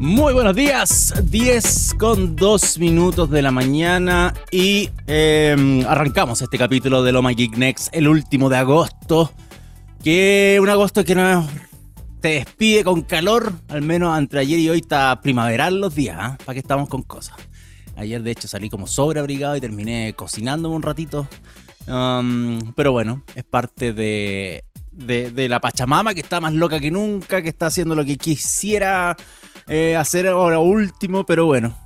[0.00, 7.02] Muy buenos días, 10 con 2 minutos de la mañana y em, arrancamos este capítulo
[7.02, 9.32] de Loma Geek Next, el último de agosto,
[10.04, 11.46] que un agosto que nos
[12.20, 16.36] te despide con calor, al menos entre ayer y hoy está primaveral los días, ¿ah?
[16.44, 17.36] para que estamos con cosas.
[17.96, 21.26] Ayer de hecho salí como sobreabrigado y terminé cocinándome un ratito,
[21.88, 27.40] um, pero bueno, es parte de, de la Pachamama que está más loca que nunca,
[27.40, 29.16] que está haciendo lo que quisiera
[29.68, 31.76] eh, hacer ahora último, pero bueno.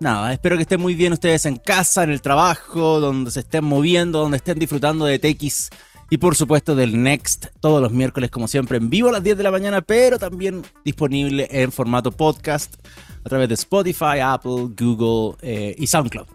[0.00, 3.64] Nada, espero que estén muy bien ustedes en casa, en el trabajo, donde se estén
[3.64, 5.70] moviendo, donde estén disfrutando de TX
[6.10, 9.36] y por supuesto del Next todos los miércoles como siempre en vivo a las 10
[9.38, 12.74] de la mañana, pero también disponible en formato podcast
[13.24, 16.26] a través de Spotify, Apple, Google eh, y SoundCloud,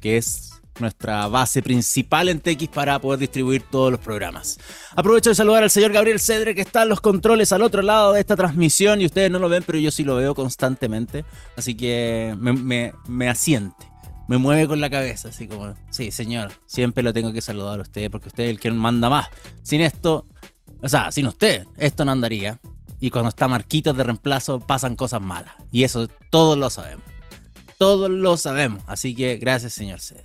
[0.00, 0.47] que es
[0.80, 4.58] nuestra base principal en TX para poder distribuir todos los programas.
[4.94, 8.12] Aprovecho de saludar al señor Gabriel Cedre que está en los controles al otro lado
[8.12, 11.24] de esta transmisión y ustedes no lo ven, pero yo sí lo veo constantemente,
[11.56, 13.86] así que me, asiente.
[14.28, 17.82] Me mueve con la cabeza, así como, sí, señor, siempre lo tengo que saludar a
[17.82, 19.28] usted porque usted es el que manda más.
[19.62, 20.26] Sin esto,
[20.82, 22.60] o sea, sin usted, esto no andaría.
[23.00, 25.54] Y cuando está Marquitos de reemplazo pasan cosas malas.
[25.70, 27.04] Y eso todos lo sabemos.
[27.78, 28.82] Todos lo sabemos.
[28.86, 30.24] Así que gracias, señor Cedre.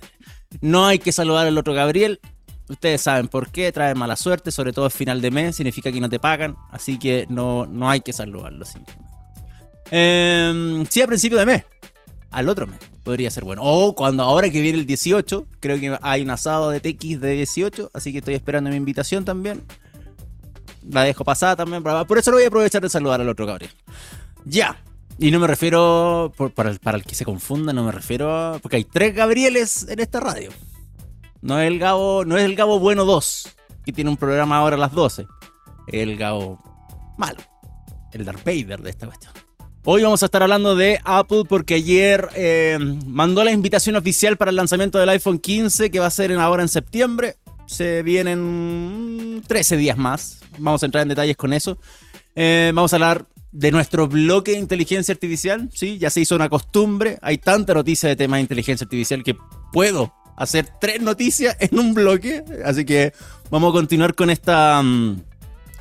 [0.60, 2.20] No hay que saludar al otro Gabriel.
[2.68, 6.00] Ustedes saben por qué, trae mala suerte, sobre todo el final de mes, significa que
[6.00, 8.64] no te pagan, así que no, no hay que saludarlo.
[9.90, 11.64] Eh, sí, a principio de mes,
[12.30, 13.60] al otro mes, podría ser bueno.
[13.64, 17.32] O cuando ahora que viene el 18, creo que hay un asado de TX de
[17.32, 19.62] 18, así que estoy esperando mi invitación también.
[20.88, 23.72] La dejo pasada también, por eso lo voy a aprovechar de saludar al otro Gabriel.
[24.46, 24.78] Ya,
[25.18, 28.58] y no me refiero, para, el, para el que se confunda, no me refiero a...
[28.58, 30.50] Porque hay tres Gabrieles en esta radio.
[31.40, 33.48] No es el Gabo, no es el Gabo Bueno 2,
[33.84, 35.26] que tiene un programa ahora a las 12.
[35.86, 36.58] El Gabo
[37.16, 37.38] malo.
[38.12, 39.32] El Darth Vader de esta cuestión.
[39.84, 44.50] Hoy vamos a estar hablando de Apple porque ayer eh, mandó la invitación oficial para
[44.50, 47.36] el lanzamiento del iPhone 15 que va a ser ahora en septiembre.
[47.66, 50.40] Se vienen 13 días más.
[50.58, 51.76] Vamos a entrar en detalles con eso.
[52.34, 55.96] Eh, vamos a hablar de nuestro bloque de inteligencia artificial, ¿sí?
[55.96, 59.36] Ya se hizo una costumbre, hay tanta noticia de temas de inteligencia artificial que
[59.72, 63.12] puedo hacer tres noticias en un bloque, así que
[63.50, 65.22] vamos a continuar con esta mm,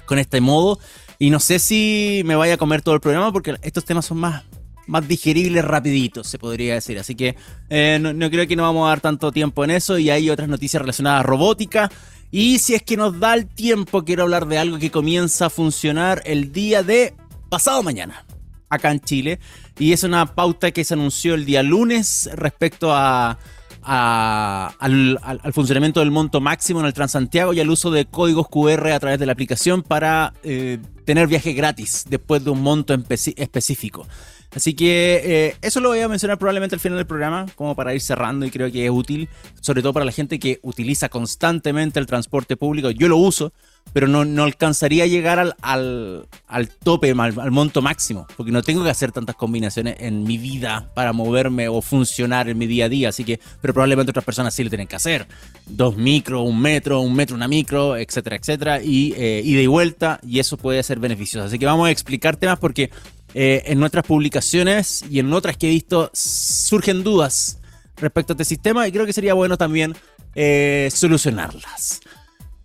[0.06, 0.78] con este modo
[1.18, 4.20] y no sé si me vaya a comer todo el programa porque estos temas son
[4.20, 4.44] más
[4.86, 7.00] más digeribles rapiditos, se podría decir.
[7.00, 7.38] Así que
[7.70, 9.98] eh, no, no, creo que no vamos a dar tanto tiempo en eso.
[9.98, 11.90] Y hay otras noticias relacionadas a robótica.
[12.32, 15.50] Y si es que nos da el tiempo, quiero hablar de algo que comienza a
[15.50, 17.14] funcionar el día de
[17.54, 18.26] pasado mañana,
[18.68, 19.40] acá en Chile.
[19.78, 23.38] Y es una pauta que se anunció el día lunes respecto a,
[23.84, 25.20] al,
[25.54, 29.20] funcionamiento del monto máximo en el Transantiago y al uso de códigos QR a través
[29.20, 34.08] de la aplicación para eh, tener viaje gratis después de un monto específico.
[34.56, 37.94] Así que eh, eso lo voy a mencionar probablemente al final del programa, como para
[37.94, 39.30] ir cerrando y creo que es útil,
[39.62, 42.92] sobre todo para la gente que utiliza constantemente el transporte público.
[42.92, 43.54] Yo lo uso,
[43.92, 48.84] pero no, no alcanzaría a llegar al, al, tope, al, monto máximo, porque no tengo
[48.84, 52.90] que hacer tantas combinaciones en mi vida para moverme o funcionar en mi día a
[52.90, 55.28] día, así que, pero probablemente otras personas sí lo tienen que hacer.
[55.68, 60.40] Dos micros, un metro, un metro, una micro, etcétera, etcétera, y eh, ida vuelta, y
[60.40, 61.48] eso puede ser beneficioso.
[61.48, 62.90] Así que vamos a explicarte más porque
[63.34, 67.60] eh, en nuestras publicaciones y en otras que he visto surgen dudas
[67.98, 69.96] respecto a este sistema y creo que sería bueno también
[70.36, 72.02] eh, solucionarlas.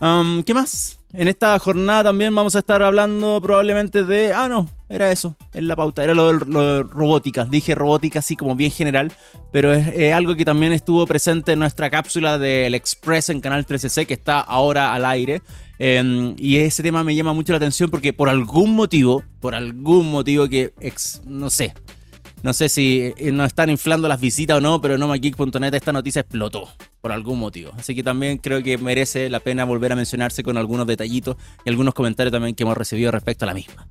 [0.01, 0.98] Um, ¿Qué más?
[1.13, 4.35] En esta jornada también vamos a estar hablando probablemente de...
[4.35, 7.47] Ah, no, era eso, en la pauta, era lo de, robótica.
[7.47, 9.11] Dije robótica así como bien general,
[9.51, 14.07] pero es, algo que también estuvo presente en nuestra cápsula del Express en Canal 13C,
[14.07, 15.41] que está ahora al aire.
[15.79, 20.11] Em, y ese tema me llama mucho la atención porque por algún motivo, por algún
[20.11, 20.75] motivo que,
[21.25, 21.73] no sé,
[22.43, 25.93] no sé si eh, nos están inflando las visitas o no, pero en nomageek.net esta
[25.93, 26.69] noticia explotó
[27.01, 27.73] por algún motivo.
[27.77, 31.69] Así que también creo que merece la pena volver a mencionarse con algunos detallitos y
[31.71, 33.89] algunos comentarios también que hemos recibido respecto a la misma.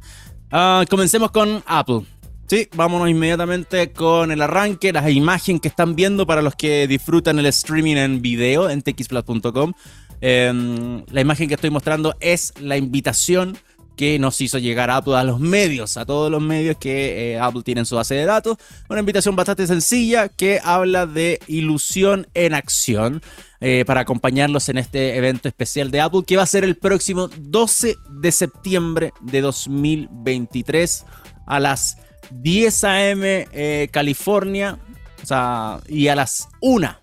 [0.51, 2.01] Ah, comencemos con Apple.
[2.47, 7.37] Sí, vámonos inmediatamente con el arranque, las imágenes que están viendo para los que disfrutan
[7.39, 9.73] el streaming en video en txplat.com.
[10.21, 13.57] Em, la imagen que estoy mostrando es la invitación
[13.97, 17.63] que nos hizo llegar Apple a los medios, a todos los medios que eh, Apple
[17.63, 18.57] tiene en su base de datos.
[18.87, 23.21] Una invitación bastante sencilla que habla de ilusión en acción
[23.59, 27.27] eh, para acompañarlos en este evento especial de Apple que va a ser el próximo
[27.27, 31.05] 12 de septiembre de 2023
[31.47, 31.97] a las
[32.31, 33.47] 10 a.m.
[33.51, 34.77] Eh, California
[35.23, 36.97] o sea, y a las 1,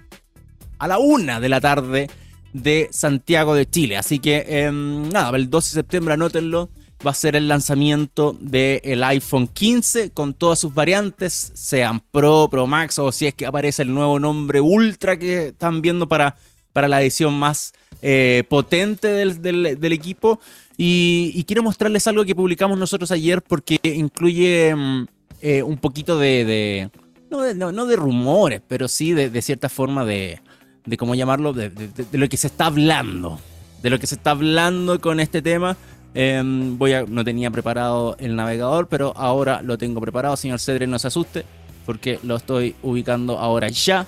[0.78, 2.08] a la 1 de la tarde
[2.54, 3.96] de Santiago de Chile.
[3.96, 6.70] Así que, em, nada, el 12 de septiembre anótenlo.
[7.04, 12.66] Va a ser el lanzamiento del iPhone 15 con todas sus variantes, sean Pro, Pro
[12.66, 16.36] Max o si es que aparece el nuevo nombre Ultra que están viendo para,
[16.72, 17.72] para la edición más
[18.02, 20.40] eh, potente del, equipo.
[20.76, 25.06] Y, quiero mostrarles algo que publicamos nosotros ayer porque incluye mm,
[25.40, 26.90] eh, un poquito de,
[27.30, 30.40] no, de, rumores, pero sí de, cierta forma de,
[30.84, 31.70] de cómo llamarlo, de,
[32.12, 33.40] lo que se está hablando.
[33.82, 35.76] De lo que se está hablando con este tema.
[36.14, 40.36] Em, voy no tenía preparado el navegador, pero ahora lo tengo preparado.
[40.36, 41.44] Señor Cedre, no se asuste,
[41.84, 44.06] porque lo estoy ubicando ahora ya.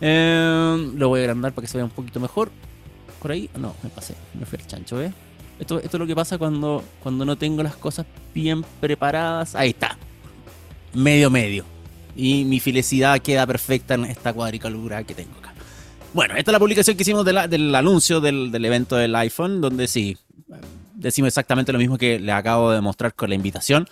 [0.00, 2.50] Em, lo voy a agrandar para que se vea un poquito mejor.
[3.22, 5.12] Por ahí, no, me pasé, me fui al chancho, ¿eh?
[5.58, 8.04] Esto, esto es lo que pasa cuando, cuando no tengo las cosas
[8.34, 9.54] bien preparadas.
[9.54, 9.96] Ahí está,
[10.92, 11.64] medio medio.
[12.16, 15.54] Y mi felicidad queda perfecta en esta cuadricalura que tengo acá.
[16.12, 19.88] Bueno, esta es la publicación que hicimos del anuncio del, del evento del iPhone, donde
[19.88, 20.16] sí,
[21.04, 23.88] decimos exactamente lo mismo que le acabo de mostrar con la invitación.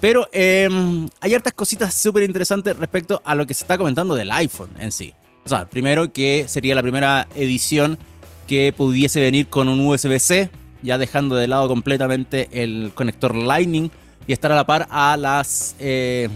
[0.00, 4.30] Pero em, hay hartas cositas súper interesantes respecto a lo que se está comentando del
[4.32, 5.12] iPhone en sí.
[5.44, 7.98] O sea, primero que sería la primera edición
[8.46, 10.50] que pudiese venir con un USB-C,
[10.82, 13.90] ya dejando de lado completamente el conector Lightning
[14.26, 16.28] y estar a la par a las eh,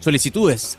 [0.00, 0.78] solicitudes,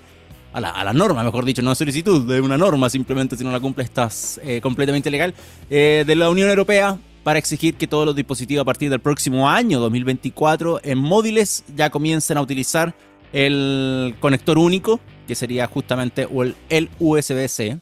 [0.53, 3.83] a la, norma, mejor dicho, no solicitud, de una norma simplemente si no la cumple
[3.83, 5.33] estás eh, completamente legal,
[5.69, 9.49] eh, de la Unión Europea para exigir que todos los dispositivos a partir del próximo
[9.49, 12.93] año 2024 en móviles ya comiencen a utilizar
[13.31, 16.27] el conector único, que sería justamente
[16.69, 17.79] el USB-C.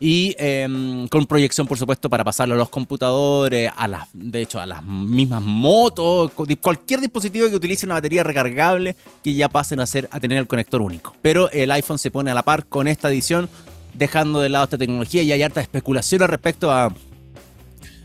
[0.00, 4.60] Y em, con proyección, por supuesto, para pasarlo a los computadores, a las, de hecho,
[4.60, 9.86] a las mismas motos, cualquier dispositivo que utilice una batería recargable que ya pasen a,
[9.86, 11.16] ser, a tener el conector único.
[11.22, 13.48] Pero el iPhone se pone a la par con esta edición,
[13.94, 16.92] dejando de lado esta tecnología y hay harta especulación al respecto a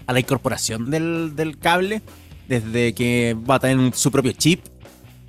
[0.09, 2.01] a la incorporación del, cable,
[2.47, 4.65] desde que va a tener su propio chip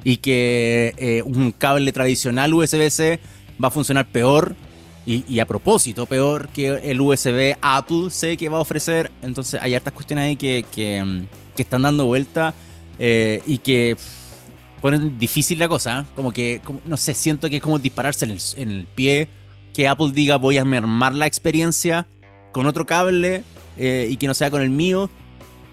[0.05, 3.21] y que eh, un cable tradicional USB-C
[3.62, 4.56] va a funcionar peor
[5.05, 9.11] y, a propósito peor que el USB Apple C que va a ofrecer.
[9.21, 11.27] Entonces hay hartas cuestiones ahí que, que,
[11.59, 12.55] están dando vuelta
[12.99, 13.99] eh, y que
[14.81, 16.00] ponen difícil la cosa.
[16.00, 16.05] ¿eh?
[16.17, 19.29] Como que, no sé, siento que es como dispararse en el, en el pie.
[19.75, 22.06] Que Apple diga voy a mermar la experiencia
[22.50, 23.44] con otro cable
[23.76, 25.11] eh, y que no sea con el mío,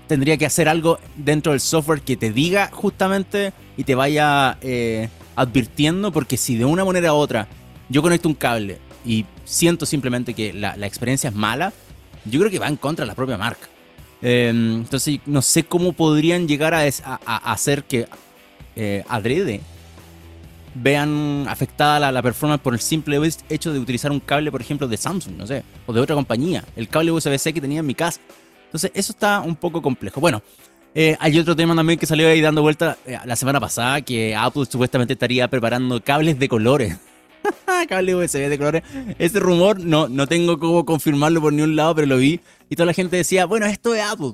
[0.07, 5.09] tendría que hacer algo dentro del software que te diga justamente y te vaya eh,
[5.35, 7.47] advirtiendo, porque si de una manera u otra
[7.89, 11.73] yo conecto un cable y siento simplemente que la, experiencia es mala,
[12.25, 13.67] yo creo que va en contra de la propia marca.
[14.21, 16.83] Em, entonces, no sé cómo podrían llegar a,
[17.25, 18.07] hacer que
[18.75, 19.61] eh, adrede
[20.81, 23.19] vean afectada la, la, performance por el simple
[23.49, 26.63] hecho de utilizar un cable, por ejemplo, de Samsung, no sé, o de otra compañía,
[26.75, 28.19] el cable USB-C que tenía en mi casa.
[28.65, 30.19] Entonces, eso está un poco complejo.
[30.19, 30.41] Bueno,
[30.93, 34.35] eh, hay otro tema también que salió ahí dando vuelta eh, la semana pasada, que
[34.35, 36.97] Apple supuestamente estaría preparando cables de colores.
[37.89, 38.83] cable USB de colores.
[39.19, 42.39] Ese rumor no, no tengo cómo confirmarlo por ningún lado, pero lo vi.
[42.69, 44.33] Y toda la gente decía, bueno, esto es Apple.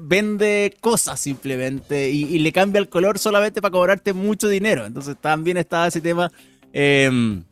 [0.00, 4.84] Vende cosas simplemente y, le cambia el color solamente para cobrarte mucho dinero.
[4.84, 6.30] Entonces también estaba ese tema
[6.72, 7.42] em,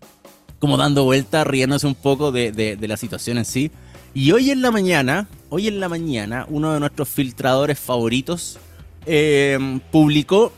[0.59, 3.71] como dando vuelta, riéndose un poco de, la situación en sí.
[4.15, 8.59] Y hoy en la mañana, hoy en la mañana, uno de nuestros filtradores favoritos
[9.07, 10.53] em, publicó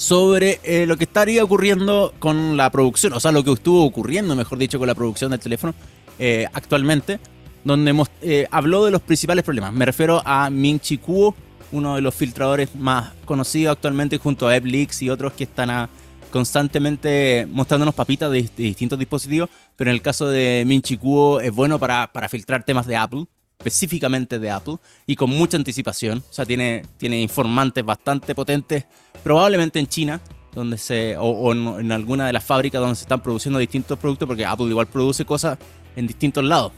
[0.00, 4.34] sobre eh, lo que estaría ocurriendo con la producción, o sea, lo que estuvo ocurriendo,
[4.34, 5.74] mejor dicho, con la producción del teléfono
[6.18, 7.20] eh, actualmente,
[7.64, 9.74] donde eh, habló de los principales problemas.
[9.74, 11.34] Me refiero a Ming Chi Kuo,
[11.70, 15.90] uno de los filtradores más conocidos actualmente, junto a AppLeaks y otros que están
[16.30, 21.52] constantemente mostrándonos papitas de, distintos dispositivos, pero en el caso de Ming Chi Kuo es
[21.52, 23.26] bueno para filtrar temas de Apple
[23.60, 24.76] específicamente de Apple
[25.06, 26.24] y con mucha anticipación.
[26.30, 28.86] O sea, tiene, tiene informantes bastante potentes,
[29.22, 30.20] probablemente en China,
[30.54, 34.46] donde se, o, en, alguna de las fábricas donde se están produciendo distintos productos, porque
[34.46, 35.58] Apple igual produce cosas
[35.94, 36.72] en distintos lados.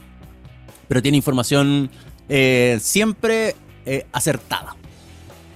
[0.89, 1.89] Pero tiene información
[2.27, 4.75] eh, siempre eh, acertada.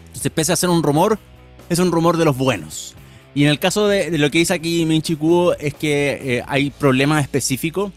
[0.08, 1.20] Entonces, pese a ser un rumor,
[1.70, 2.96] es un rumor de los buenos.
[3.36, 5.18] Y en el caso de, lo que dice aquí Minchi
[5.60, 7.92] es que eh, hay problemas específicos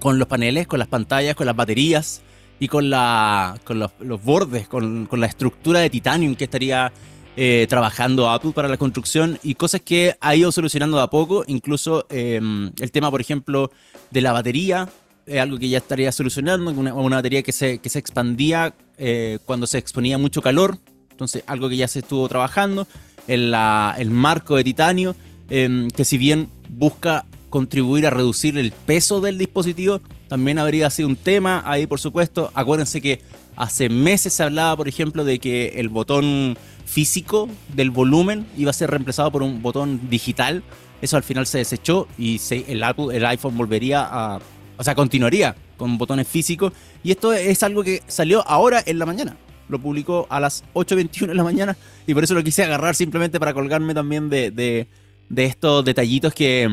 [0.00, 2.22] con los paneles, con las pantallas, con las baterías,
[2.60, 6.92] y con, la, con los, bordes, con, la estructura de titanium que estaría
[7.36, 11.42] eh, trabajando Apple para la construcción y cosas que ha ido solucionando de a poco,
[11.46, 13.72] incluso em, el tema, por ejemplo,
[14.10, 14.90] de la batería,
[15.26, 19.38] es algo que ya estaría solucionando, una, una batería que se, que se expandía eh,
[19.46, 20.78] cuando se exponía mucho calor,
[21.10, 22.86] entonces algo que ya se estuvo trabajando,
[23.26, 23.54] el,
[23.96, 25.16] el marco de titanio,
[25.48, 31.08] em, que si bien busca contribuir a reducir el peso del dispositivo, también habría sido
[31.08, 32.52] un tema ahí, por supuesto.
[32.54, 33.20] Acuérdense que
[33.56, 36.56] hace meses se hablaba, por ejemplo, de que el botón
[36.86, 40.62] físico del volumen iba a ser reemplazado por un botón digital.
[41.02, 44.38] Eso al final se desechó y el, Apple, el iPhone volvería a...
[44.76, 46.72] O sea, continuaría con botones físicos.
[47.02, 49.36] Y esto es algo que salió ahora en la mañana.
[49.68, 53.40] Lo publicó a las 8.21 de la mañana y por eso lo quise agarrar simplemente
[53.40, 54.86] para colgarme también de, de,
[55.28, 56.68] de estos detallitos que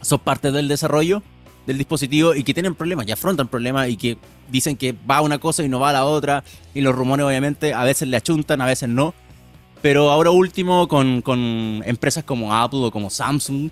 [0.00, 1.22] son parte del desarrollo
[1.68, 4.16] del dispositivo y que tienen problemas, y afrontan problemas y que
[4.50, 6.42] dicen que va una cosa y no va a la otra.
[6.72, 9.12] Y los rumores obviamente a veces le achuntan, a veces no.
[9.82, 13.68] Pero ahora último con, con empresas como Apple o como Samsung,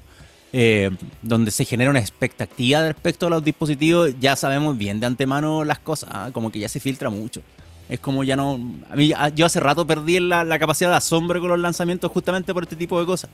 [0.52, 0.90] eh,
[1.22, 5.78] donde se genera una expectativa respecto a los dispositivos, ya sabemos bien de antemano las
[5.78, 6.28] cosas, ¿ah?
[6.34, 7.40] como que ya se filtra mucho.
[7.88, 8.60] Es como ya no...
[8.90, 12.52] A mí, yo hace rato perdí la, la capacidad de asombro con los lanzamientos justamente
[12.52, 13.30] por este tipo de cosas.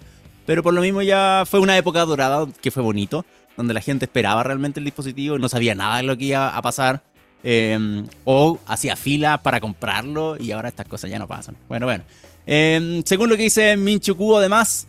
[0.46, 3.24] Pero por lo mismo ya fue una época dorada que fue bonito
[3.56, 6.62] donde la gente esperaba realmente el dispositivo, no sabía nada de lo que iba a
[6.62, 7.02] pasar,
[7.42, 11.56] em, o hacía fila para comprarlo y ahora estas cosas ya no pasan.
[11.68, 12.04] Bueno, bueno.
[12.46, 14.86] Em, según lo que dice Minchu además,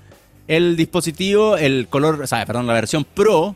[0.47, 3.55] el dispositivo, el color, o sea, perdón, la versión Pro,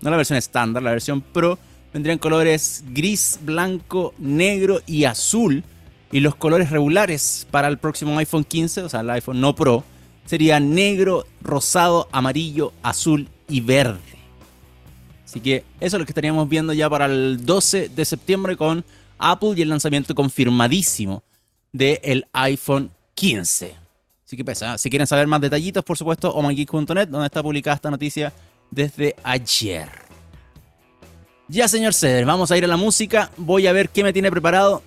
[0.00, 1.58] no la versión estándar, la versión Pro,
[1.92, 5.64] vendría en colores gris, blanco, negro y azul.
[6.12, 9.84] Y los colores regulares para el próximo iPhone 15, o sea, el iPhone no Pro,
[10.24, 14.15] serían negro, rosado, amarillo, azul y verde.
[15.26, 18.84] Así que eso es lo que estaríamos viendo ya para el 12 de septiembre con
[19.18, 21.24] Apple y el lanzamiento confirmadísimo
[21.72, 23.74] del iPhone 15.
[24.24, 24.78] Así que pesa.
[24.78, 28.32] Si quieren saber más detallitos, por supuesto, omageek.net, donde está publicada esta noticia
[28.70, 29.88] desde ayer.
[31.48, 33.30] Ya, señor Ceder, vamos a ir a la música.
[33.36, 34.82] Voy a ver qué me tiene preparado.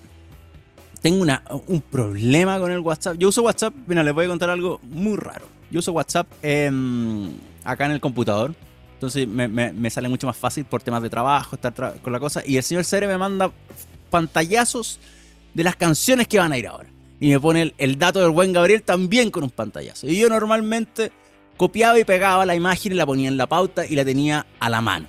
[1.02, 3.16] Tengo una, un problema con el WhatsApp.
[3.18, 5.46] Yo uso WhatsApp, mira, les voy a contar algo muy raro.
[5.70, 8.54] Yo uso WhatsApp acá en el computador
[9.00, 11.56] entonces me, sale mucho más fácil por temas de trabajo,
[12.02, 12.42] con la cosa.
[12.44, 13.50] Y el señor Cere me manda
[14.10, 14.98] pantallazos
[15.54, 16.90] de las canciones que van a ir ahora.
[17.18, 20.06] Y me pone el, dato del buen Gabriel también con un pantallazo.
[20.06, 21.12] Y yo normalmente
[21.56, 24.68] copiaba y pegaba la imagen y la ponía en la pauta y la tenía a
[24.68, 25.06] la mano.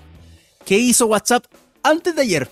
[0.65, 1.43] ¿Qué hizo WhatsApp
[1.83, 2.49] antes de ayer?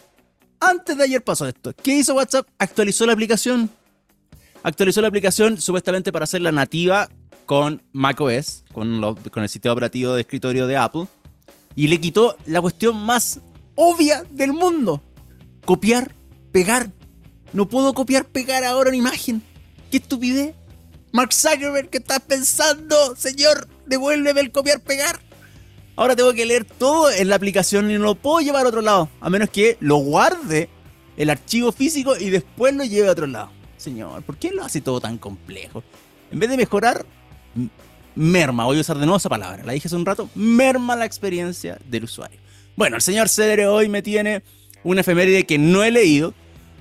[0.60, 1.74] Antes de ayer pasó esto.
[1.74, 2.50] ¿Qué hizo WhatsApp?
[2.58, 3.69] Actualizó la aplicación.
[4.62, 7.08] Actualizó la aplicación supuestamente para hacerla nativa
[7.46, 11.08] con macOS, con, con el sistema operativo de escritorio de Apple
[11.75, 13.39] y le quitó la cuestión más
[13.75, 15.01] obvia del mundo.
[15.65, 16.13] Copiar,
[16.51, 16.91] pegar.
[17.53, 19.41] No puedo copiar, pegar ahora una imagen.
[19.91, 20.55] ¡Qué estupidez!
[21.11, 23.15] Mark Zuckerberg, ¿qué estás pensando?
[23.15, 25.19] Señor, devuélveme el copiar, pegar.
[25.95, 28.81] Ahora tengo que leer todo en la aplicación y no lo puedo llevar a otro
[28.81, 29.09] lado.
[29.19, 30.69] A menos que lo guarde
[31.17, 33.51] el archivo físico y después lo lleve a otro lado.
[33.75, 35.83] Señor, ¿por qué lo hace todo tan complejo?
[36.31, 37.05] En vez de mejorar,
[38.15, 41.05] merma, voy a usar de nuevo esa palabra, la dije hace un rato, merma la
[41.05, 42.39] experiencia del usuario.
[42.75, 44.41] Bueno, el señor Cedere hoy me tiene
[44.83, 46.33] una efeméride que no he leído,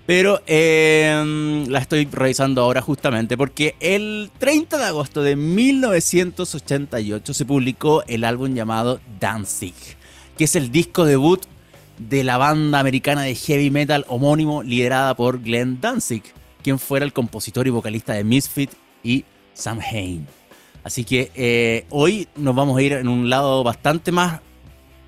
[0.07, 7.45] pero em, la estoy revisando ahora justamente porque el 30 de agosto de 1988 se
[7.45, 9.75] publicó el álbum llamado Danzig,
[10.39, 11.43] que es el disco debut
[11.99, 16.23] de la banda americana de heavy metal homónimo liderada por Glenn Danzig,
[16.63, 18.71] quien fuera el compositor y vocalista de Misfit
[19.03, 20.38] y Samhain.
[20.89, 24.41] Así que eh, hoy nos vamos a ir en un lado bastante más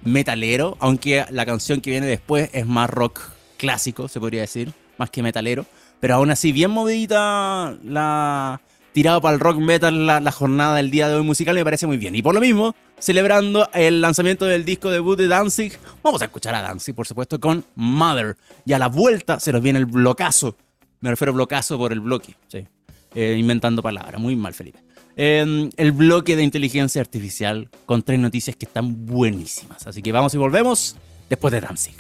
[0.05, 3.23] metalero, aunque la canción que viene después es más rock
[3.57, 5.65] clásico, se podría decir, más que metalero.
[5.99, 8.61] Pero aún así, bien movidita la
[8.93, 11.97] tirado para el rock metal la, jornada del día de hoy musical me parece muy
[11.97, 12.15] bien.
[12.15, 16.55] Y por lo mismo, celebrando el lanzamiento del disco debut de Danzig, vamos a escuchar
[16.57, 18.37] a Danzig, por supuesto, con Mother.
[18.67, 20.59] Y a la vuelta se nos viene el blocazo.
[21.01, 22.67] Me refiero a blocazo por el bloque, sí.
[23.15, 24.90] Eh, inventando palabras, muy mal, Felipe
[25.23, 29.87] el bloque de inteligencia artificial con tres noticias que están buenísimas.
[29.87, 30.97] Así que vamos y volvemos
[31.29, 31.95] después de Danzig.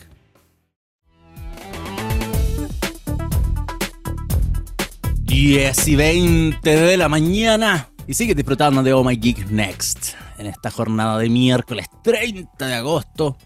[5.22, 10.46] Diez y 20 de la mañana y sigue disfrutando de Oh My Geek Next en
[10.46, 13.36] esta jornada de miércoles 30 de agosto,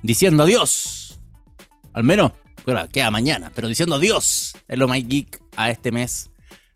[0.00, 1.18] diciendo adiós.
[1.92, 2.32] Al menos,
[2.64, 6.30] bueno, queda mañana, pero diciendo adiós el Oh My Geek a este mes.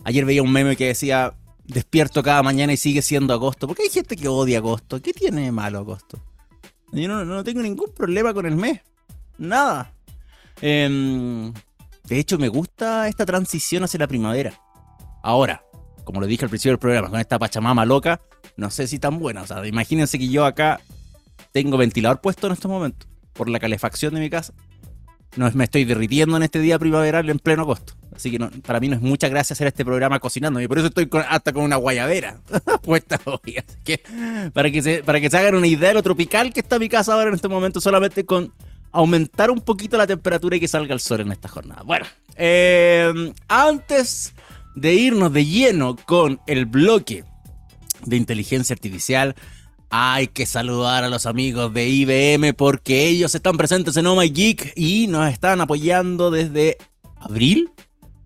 [0.04, 1.34] Ayer veía un meme que decía
[1.64, 3.66] despierto cada mañana y sigue siendo agosto.
[3.66, 5.00] Porque hay gente que odia agosto.
[5.00, 6.22] ¿Qué tiene de malo agosto?
[6.92, 8.80] Yo no, tengo ningún problema con el mes.
[9.38, 9.94] Nada.
[10.60, 11.52] Em,
[12.04, 14.60] de hecho, me gusta esta transición hacia la primavera.
[15.22, 15.64] Ahora,
[16.04, 18.20] como lo dije al principio del programa, con esta pachamama loca,
[18.56, 19.42] no sé si tan buena.
[19.42, 20.80] O sea, imagínense que yo acá
[21.52, 24.52] tengo ventilador puesto en estos momentos por la calefacción de mi casa.
[25.36, 27.94] No, me estoy derritiendo en este día primaveral en pleno agosto.
[28.14, 30.60] Así que para mí no es mucha gracia hacer este programa cocinando.
[30.60, 32.40] Y por eso estoy hasta con una guayabera
[32.82, 33.56] puesta hoy.
[33.56, 34.02] Así que
[34.52, 36.88] para que, se, para que se hagan una idea de lo tropical que está mi
[36.88, 38.52] casa ahora en este momento, solamente con
[38.92, 41.82] aumentar un poquito la temperatura y que salga el sol en esta jornada.
[41.82, 42.04] Bueno,
[42.36, 44.34] eh, antes
[44.74, 47.24] de irnos de lleno con el bloque
[48.04, 49.34] de inteligencia artificial,
[49.94, 54.30] hay que saludar a los amigos de IBM porque ellos están presentes en Oh My
[54.30, 56.78] Geek y nos están apoyando desde
[57.16, 57.70] abril.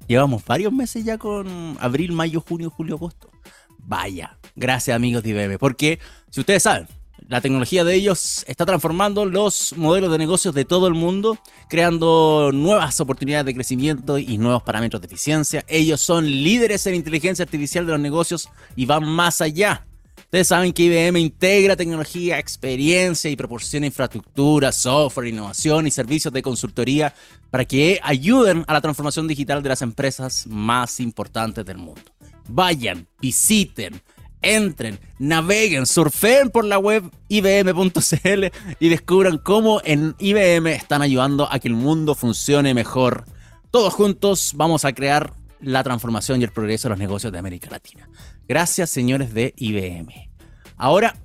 [0.07, 3.33] Llevamos varios meses ya con abril, mayo, junio, julio, agosto.
[3.79, 5.99] Vaya, gracias amigos de IBM, porque
[6.31, 6.87] si ustedes saben,
[7.27, 11.37] la tecnología de ellos está transformando los modelos de negocios de todo el mundo,
[11.69, 15.65] creando nuevas oportunidades de crecimiento y nuevos parámetros de eficiencia.
[15.67, 19.86] Ellos son líderes en inteligencia artificial de los negocios y van más allá.
[20.27, 26.43] Ustedes saben que IBM integra tecnología, experiencia y proporciona infraestructura, software, innovación y servicios de
[26.43, 27.15] consultoría
[27.49, 32.03] para que ayuden a la transformación digital de las empresas más importantes del mundo.
[32.49, 34.03] Vayan, visiten,
[34.43, 38.45] entren, naveguen, surfen por la web ibm.cl
[38.81, 43.27] y descubran cómo en IBM están ayudando a que el mundo funcione mejor.
[43.71, 47.71] Todos juntos vamos a crear la transformación y el progreso de los negocios de América
[47.71, 48.09] Latina.
[48.49, 50.31] Gracias, señores de IBM.
[50.77, 51.17] Ahora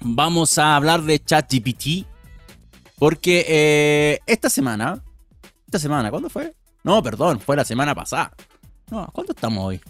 [0.00, 2.06] vamos a hablar de ChatGPT
[2.98, 5.02] porque eh, esta semana,
[5.66, 6.54] esta semana, ¿cuándo fue?
[6.84, 8.32] No, perdón, fue la semana pasada.
[8.90, 9.80] No, ¿cuándo estamos hoy?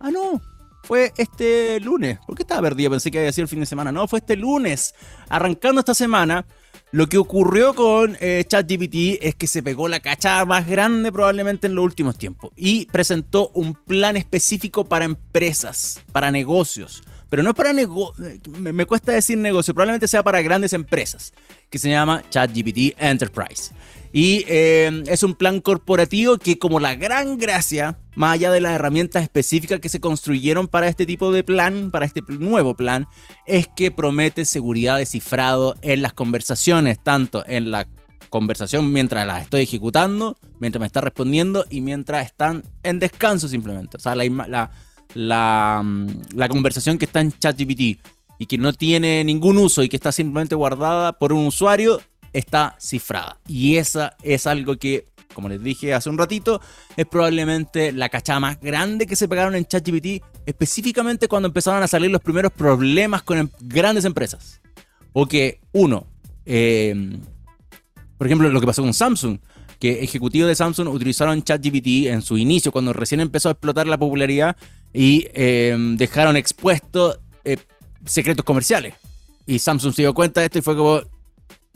[0.00, 0.40] Ah, no,
[0.82, 2.18] fue este lunes.
[2.26, 2.90] ¿Por qué estaba perdido?
[2.90, 3.92] Pensé que había sido el fin de semana.
[3.92, 4.94] No, fue este lunes.
[5.28, 6.46] Arrancando esta semana,
[6.92, 11.66] lo que ocurrió con eh, ChatGPT es que se pegó la cachada más grande probablemente
[11.66, 17.02] en los últimos tiempos y presentó un plan específico para empresas, para negocios.
[17.28, 21.34] Pero no para negocios, me, cuesta decir negocio, probablemente sea para grandes empresas,
[21.68, 23.72] que se llama ChatGPT Enterprise.
[24.16, 28.72] Y eh, es un plan corporativo que como la gran gracia, más allá de las
[28.72, 33.08] herramientas específicas que se construyeron para este tipo de plan, para este nuevo plan,
[33.44, 37.86] es que promete seguridad de cifrado en las conversaciones, tanto en la
[38.30, 43.98] conversación mientras las estoy ejecutando, mientras me está respondiendo y mientras están en descanso simplemente.
[43.98, 44.70] O sea, la,
[45.12, 48.00] la, mm, la conversación que está en ChatGPT
[48.38, 52.00] y que no tiene ningún uso y que está simplemente guardada por un usuario
[52.36, 53.38] está cifrada.
[53.48, 56.60] Y esa es algo que, como les dije hace un ratito,
[56.96, 61.88] es probablemente la cachada más grande que se pegaron en ChatGPT, específicamente cuando empezaron a
[61.88, 64.60] salir los primeros problemas con em, grandes empresas.
[65.12, 66.06] O que, uno,
[66.44, 67.18] eh,
[68.18, 69.38] por ejemplo, lo que pasó con Samsung,
[69.78, 73.98] que ejecutivos de Samsung utilizaron ChatGPT en su inicio, cuando recién empezó a explotar la
[73.98, 74.56] popularidad,
[74.92, 77.56] y eh, dejaron expuestos eh,
[78.04, 78.94] secretos comerciales.
[79.46, 81.00] Y Samsung se dio cuenta de esto y fue como,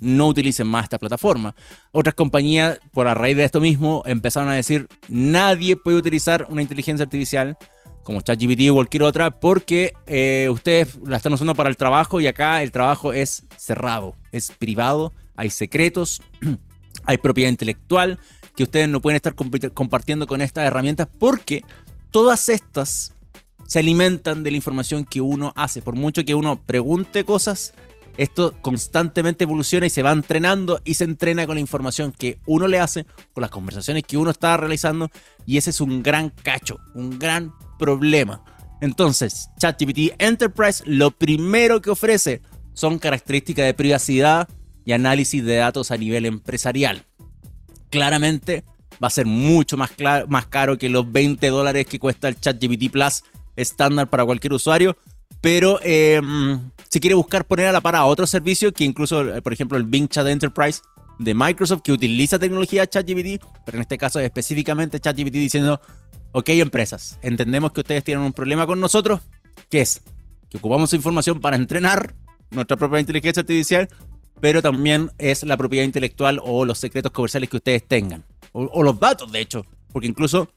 [0.01, 1.55] no utilicen más esta plataforma.
[1.93, 6.63] Otras compañías, por a raíz de esto mismo, empezaron a decir, nadie puede utilizar una
[6.63, 7.57] inteligencia artificial
[8.03, 12.27] como ChatGPT o cualquier otra, porque eh, ustedes la están usando para el trabajo y
[12.27, 16.23] acá el trabajo es cerrado, es privado, hay secretos,
[17.05, 18.19] hay propiedad intelectual
[18.57, 21.63] que ustedes no pueden estar compartiendo con estas herramientas porque
[22.11, 23.15] todas estas
[23.67, 25.81] se alimentan de la información que uno hace.
[25.81, 27.73] Por mucho que uno pregunte cosas,
[28.21, 32.69] esto constantemente evoluciona y se va entrenando y se entrena con la información que uno
[32.69, 35.11] le hace, con las conversaciones que uno está realizando
[35.47, 38.45] y ese es un gran cacho, un gran problema.
[38.83, 42.43] Entonces, ChatGPT Enterprise lo primero que ofrece
[42.75, 44.51] son características de privacidad
[44.85, 47.07] y análisis de datos a nivel empresarial.
[47.89, 48.65] Claramente
[49.03, 49.93] va a ser mucho más,
[50.29, 53.25] más caro que los 20 dólares que cuesta el ChatGPT Plus
[53.57, 54.99] estándar para cualquier usuario,
[55.41, 59.43] pero em, si quiere buscar poner a la par a otro servicio, que incluso, eh,
[59.43, 60.81] por ejemplo, el Bing Chat Enterprise
[61.19, 65.81] de Microsoft, que utiliza tecnología ChatGPT, pero en este caso específicamente ChatGPT diciendo,
[66.33, 69.21] ok empresas, entendemos que ustedes tienen un problema con nosotros,
[69.69, 70.03] que es
[70.49, 72.15] que ocupamos su información para entrenar
[72.51, 73.89] nuestra propia inteligencia artificial,
[74.41, 78.99] pero también es la propiedad intelectual o los secretos comerciales que ustedes tengan, o, los
[78.99, 80.49] datos de hecho, porque incluso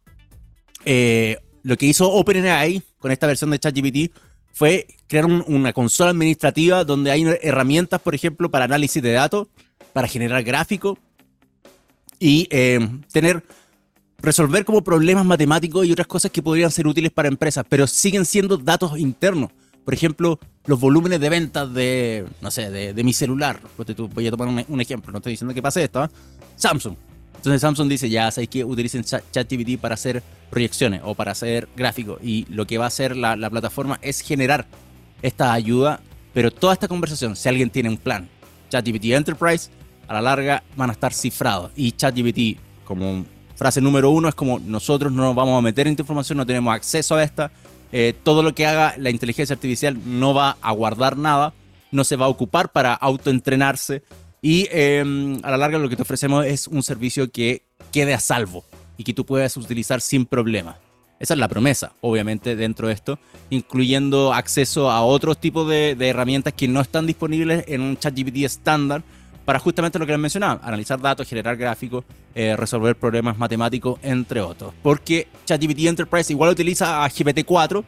[0.86, 4.15] eh, lo que hizo OpenAI con esta versión de ChatGPT
[4.53, 9.47] fue crear una consola administrativa donde hay herramientas, por ejemplo, para análisis de datos,
[9.91, 10.97] para generar gráficos
[12.19, 12.79] y eh,
[13.11, 13.43] tener
[14.19, 18.25] resolver como problemas matemáticos y otras cosas que podrían ser útiles para empresas, pero siguen
[18.25, 19.51] siendo datos internos.
[19.83, 23.59] Por ejemplo, los volúmenes de ventas de, no sé, de, mi celular.
[24.13, 26.05] Voy a tomar un, ejemplo, no estoy diciendo que pase esto.
[26.05, 26.07] ¿eh?
[26.55, 26.95] Samsung.
[27.43, 32.17] Entonces Samsung dice, ya sabéis que utilicen ChatGPT para hacer proyecciones o para hacer gráficos.
[32.23, 34.65] Y lo que va a hacer la, plataforma es generar
[35.21, 35.99] esta ayuda.
[36.34, 38.29] Pero toda esta conversación, si alguien tiene un plan,
[38.69, 39.69] ChatGPT Enterprise,
[40.08, 41.71] a la larga van a estar cifrados.
[41.75, 43.25] Y ChatGPT, como
[43.58, 46.45] frase número uno, es como nosotros no nos vamos a meter en esta información, no
[46.45, 47.51] tenemos acceso a esta.
[47.91, 51.53] Eh, todo lo que haga la inteligencia artificial no va a guardar nada,
[51.91, 54.01] no se va a ocupar para autoentrenarse
[54.43, 58.19] y em, a la larga lo que te ofrecemos es un servicio que quede a
[58.19, 58.65] salvo
[58.97, 60.77] y que tú puedas utilizar sin problema.
[61.17, 63.17] Esa es la promesa, obviamente, dentro de esto,
[63.49, 69.01] incluyendo acceso a otros tipos de, herramientas que no están disponibles en un ChatGPT estándar
[69.45, 72.03] para justamente lo que les mencionaba, analizar datos, generar gráficos,
[72.36, 74.73] eh, resolver problemas matemáticos, entre otros.
[74.84, 77.82] Porque ChatGPT Enterprise igual utiliza a GPT-4,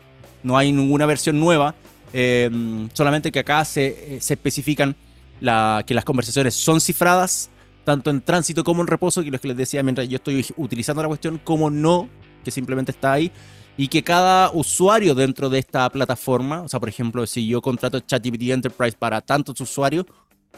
[0.43, 1.75] no hay ninguna versión nueva,
[2.13, 2.49] eh,
[2.93, 4.95] solamente que acá se, eh, se especifican
[5.41, 7.49] la, que las conversaciones son cifradas,
[7.83, 11.01] tanto en tránsito como en reposo, que lo que les decía mientras yo estoy utilizando
[11.01, 12.09] la cuestión, como no
[12.43, 13.31] que simplemente está ahí
[13.77, 17.99] y que cada usuario dentro de esta plataforma, o sea, por ejemplo, si yo contrato
[17.99, 20.05] ChatGPT Enterprise para tantos usuarios,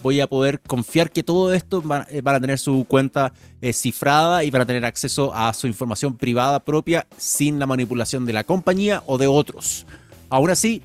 [0.04, 4.44] voy a poder confiar que todo esto van, eh, a tener su cuenta eh, cifrada
[4.44, 8.44] y van a tener acceso a su información privada propia sin la manipulación de la
[8.44, 9.88] compañía o de otros.
[10.30, 10.84] Aún así,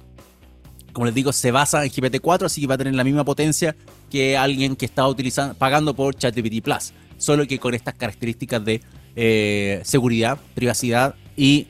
[0.93, 3.75] como les digo, se basa en GPT-4, así que va a tener la misma potencia
[4.11, 8.81] que alguien que está utilizando, pagando por ChatGPT Plus, solo que con estas características de
[9.17, 11.67] eh, seguridad, privacidad y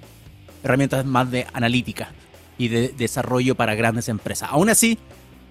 [0.63, 2.13] herramientas más de analítica
[2.59, 4.49] y de desarrollo para grandes empresas.
[4.51, 4.99] Aún así,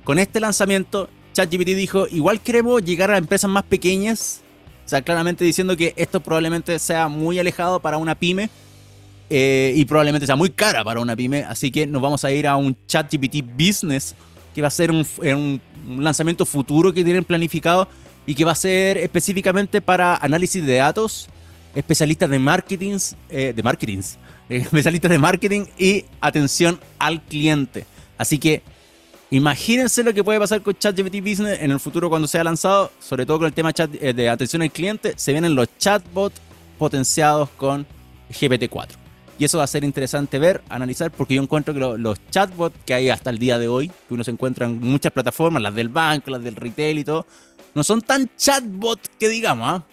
[0.04, 4.42] con este lanzamiento, ChatGPT dijo, igual queremos llegar a empresas más pequeñas,
[4.86, 8.50] o sea, claramente diciendo que esto probablemente sea muy alejado para una pyme
[9.34, 12.46] eh, y probablemente sea muy cara para una pyme, así que nos vamos a ir
[12.48, 14.14] a un ChatGPT Business,
[14.54, 17.88] que va a ser un, un lanzamiento futuro que tienen planificado
[18.26, 21.30] y que va a ser específicamente para análisis de datos
[21.74, 22.98] especialistas de marketing,
[23.30, 24.02] eh, de marketing,
[24.50, 27.86] especialistas de marketing y atención al cliente.
[28.18, 28.62] Así que
[29.30, 33.26] imagínense lo que puede pasar con ChatGPT Business en el futuro cuando sea lanzado, sobre
[33.26, 36.42] todo con el tema eh, de atención al cliente, se vienen los chatbots
[36.78, 37.88] potenciados con
[38.30, 39.01] GPT-4.
[39.42, 42.94] Y eso va a ser interesante ver, analizar, porque yo encuentro que los chatbots que
[42.94, 45.90] hay hasta el día de hoy, que uno se encuentra en muchas plataformas, las del
[45.90, 47.26] banco, las del retail y todo,
[47.74, 49.84] no son tan chatbots que digamos, ¿ah?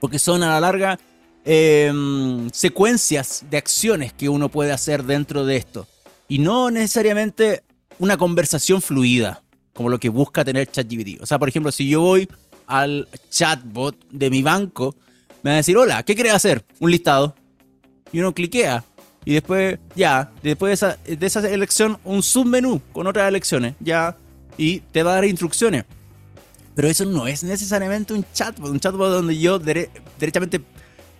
[0.00, 0.98] porque son a la larga
[1.44, 5.86] em, secuencias de acciones que uno puede hacer dentro de esto.
[6.26, 7.62] Y no necesariamente
[8.00, 11.22] una conversación fluida, como lo que busca tener ChatGPT.
[11.22, 12.28] O sea, por ejemplo, si yo voy
[12.66, 14.96] al chatbot de mi banco,
[15.44, 16.64] me va a decir, hola, ¿qué querés hacer?
[16.80, 17.36] Un listado.
[18.12, 18.84] Y uno cliquea.
[19.24, 23.74] Y después, ya, después de esa, de esa elección, un submenú con otras elecciones.
[23.80, 24.16] Ya.
[24.56, 25.84] Y te va a dar instrucciones.
[26.74, 30.60] Pero eso no es necesariamente un chatbot, un chatbot donde yo derechamente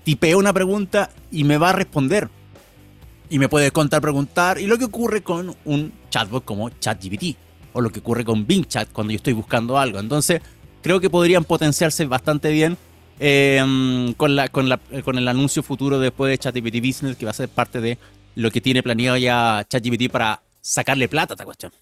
[0.04, 2.28] tipeo una pregunta y me va a responder.
[3.28, 4.60] Y me puede contar, preguntar.
[4.60, 7.36] Y lo que ocurre con un chatbot como ChatGPT.
[7.72, 9.98] O lo que ocurre con Bing Chat cuando yo estoy buscando algo.
[9.98, 10.40] Entonces,
[10.82, 12.78] creo que podrían potenciarse bastante bien
[13.18, 17.30] em, con, la, con, la, con el anuncio futuro después de ChatGPT Business, que va
[17.30, 17.98] a ser parte de
[18.34, 21.72] lo que tiene planeado ya ChatGPT para sacarle plata a esta cuestión.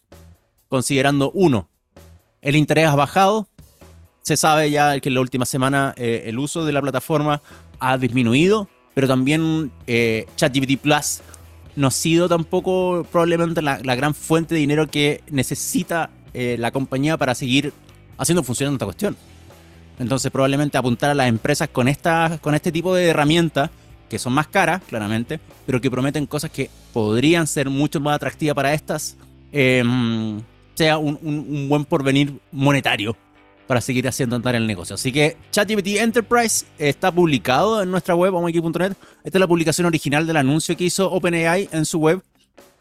[0.69, 1.69] Considerando, uno,
[2.43, 3.49] el interés ha bajado,
[4.23, 7.43] se sabe ya que en la última semana eh, el uso de la plataforma
[7.79, 11.21] ha disminuido, pero también eh, ChatGPT Plus
[11.77, 17.17] no ha sido tampoco probablemente la, gran fuente de dinero que necesita eh, la compañía
[17.17, 17.73] para seguir
[18.17, 19.17] haciendo funcionar esta cuestión.
[19.99, 23.71] Entonces probablemente apuntar a las empresas con, esta, con este tipo de herramientas,
[24.09, 28.55] que son más caras, claramente, pero que prometen cosas que podrían ser mucho más atractivas
[28.55, 29.17] para estas,
[29.53, 30.41] em,
[30.75, 33.17] sea un, un buen porvenir monetario
[33.67, 34.95] para seguir haciendo andar el negocio.
[34.95, 38.93] Así que ChatGPT Enterprise está publicado en nuestra web, omiki.net.
[39.25, 42.23] Esta es la publicación original del anuncio que hizo OpenAI en su web.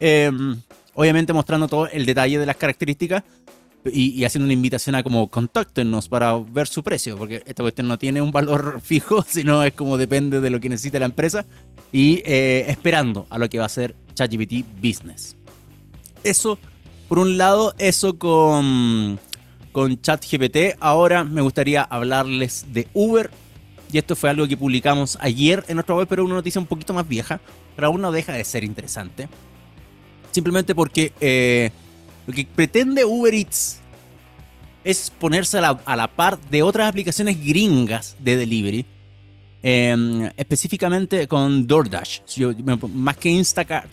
[0.00, 0.60] Em,
[0.94, 3.22] obviamente mostrando todo el detalle de las características
[3.84, 7.98] y, haciendo una invitación a como contáctenos para ver su precio, porque esta cuestión no
[7.98, 11.44] tiene un valor fijo, sino es como depende de lo que necesite la empresa
[11.92, 15.36] y eh, esperando a lo que va a ser ChatGPT Business.
[16.22, 16.58] Eso,
[17.08, 19.18] por un lado, eso con
[19.74, 20.76] con ChatGPT.
[20.78, 23.28] Ahora me gustaría hablarles de Uber.
[23.92, 26.94] Y esto fue algo que publicamos ayer en nuestra web, pero una noticia un poquito
[26.94, 27.40] más vieja.
[27.74, 29.28] Pero aún no deja de ser interesante.
[30.30, 31.72] Simplemente porque eh,
[32.26, 33.80] lo que pretende Uber Eats
[34.84, 38.86] es ponerse a la, par de otras aplicaciones gringas de delivery.
[39.62, 42.20] Em, específicamente con DoorDash.
[42.92, 43.90] más que Instacart.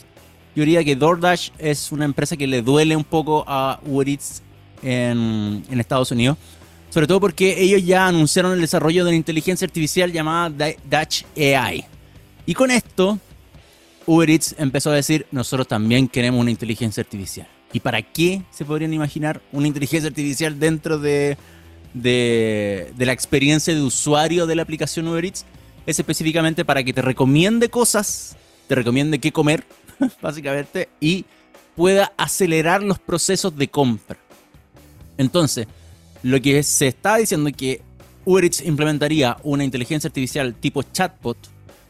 [0.53, 4.43] Yo diría que DoorDash es una empresa que le duele un poco a Uber Eats
[4.83, 6.37] en, Estados Unidos.
[6.89, 10.49] Sobre todo porque ellos ya anunciaron el desarrollo de la inteligencia artificial llamada
[10.89, 11.85] Dutch AI.
[12.45, 13.17] Y con esto,
[14.05, 17.47] Uber Eats empezó a decir, nosotros también queremos una inteligencia artificial.
[17.73, 21.37] ¿Y para qué se podrían imaginar una inteligencia artificial dentro de,
[21.93, 25.45] de, la experiencia de usuario de la aplicación Uber Eats?
[25.85, 28.35] Es específicamente para que te recomiende cosas,
[28.67, 29.63] te recomiende qué comer,
[30.21, 31.25] básicamente, y
[31.75, 34.17] pueda acelerar los procesos de compra.
[35.17, 35.67] Entonces,
[36.23, 37.81] lo que se está diciendo es que
[38.25, 41.37] Uber Eats implementaría una inteligencia artificial tipo chatbot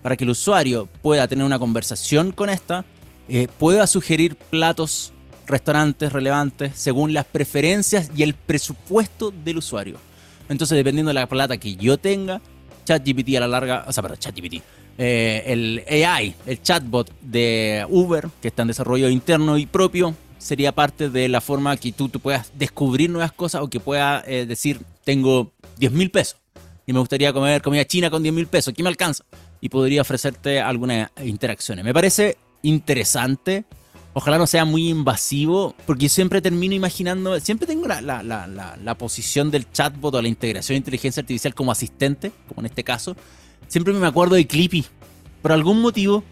[0.02, 2.86] para que el usuario pueda tener una conversación con esta,
[3.28, 5.14] eh, pueda sugerir platos,
[5.52, 9.98] restaurantes relevantes según las preferencias y el presupuesto del usuario.
[10.50, 12.42] Entonces, dependiendo de la plata que yo tenga,
[12.86, 14.62] ChatGPT a la larga, o sea, perdón, ChatGPT,
[14.98, 20.72] eh, el AI, el chatbot de Uber, que está en desarrollo interno y propio, sería
[20.72, 24.46] parte de la forma que tú, tú puedas descubrir nuevas cosas o que pueda eh,
[24.46, 26.38] decir, tengo 10 mil pesos
[26.86, 29.24] y me gustaría comer comida china con 10 mil pesos, ¿qué me alcanza?
[29.60, 31.86] Y podría ofrecerte algunas interacciones.
[31.86, 33.66] Me parece interesante.
[34.14, 38.98] Ojalá no sea muy invasivo, porque siempre termino imaginando, siempre tengo la, la, la, la,
[38.98, 43.16] posición del chatbot o la integración de inteligencia artificial como asistente, como en este caso.
[43.68, 44.86] Siempre me acuerdo de Clippy.
[45.42, 46.26] Por algún motivo,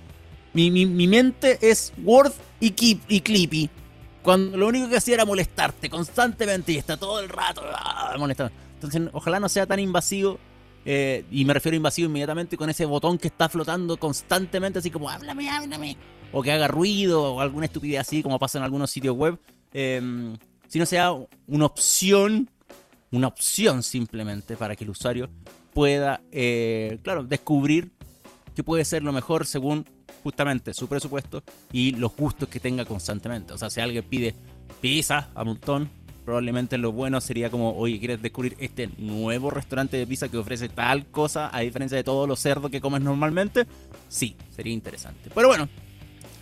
[0.53, 3.69] mi, mi, mi mente es Word y, Keep, y Clippy.
[4.23, 8.51] Cuando lo único que hacía era molestarte constantemente y está todo el rato ah, molestando.
[8.73, 10.37] Entonces, ojalá no sea tan invasivo
[10.85, 14.91] eh, y me refiero a invasivo inmediatamente con ese botón que está flotando constantemente, así
[14.91, 15.97] como háblame, háblame.
[16.31, 19.37] O que haga ruido o alguna estupidez así, como pasa en algunos sitios web.
[19.73, 20.35] Eh,
[20.69, 21.13] sino sea
[21.47, 22.49] una opción,
[23.11, 25.29] una opción simplemente para que el usuario
[25.73, 27.91] pueda, eh, claro, descubrir
[28.55, 29.85] qué puede ser lo mejor según
[30.23, 33.53] justamente su presupuesto y los gustos que tenga constantemente.
[33.53, 34.35] O sea, si alguien pide
[34.79, 35.89] pizza a montón,
[36.23, 40.69] probablemente lo bueno sería como, oye, ¿quieres descubrir este nuevo restaurante de pizza que ofrece
[40.69, 43.65] tal cosa a diferencia de todos los cerdos que comes normalmente?
[44.07, 45.31] Sí, sería interesante.
[45.33, 45.67] Pero bueno,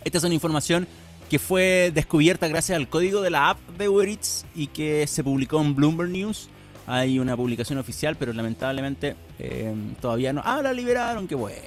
[0.08, 0.86] esta es una información
[1.30, 5.22] que fue descubierta gracias al código de la app de Uber Eats y que se
[5.22, 6.48] publicó en Bloomberg News.
[6.86, 10.40] Hay una publicación oficial, pero lamentablemente eh, todavía no.
[10.44, 11.58] Ah, la liberaron, qué bueno.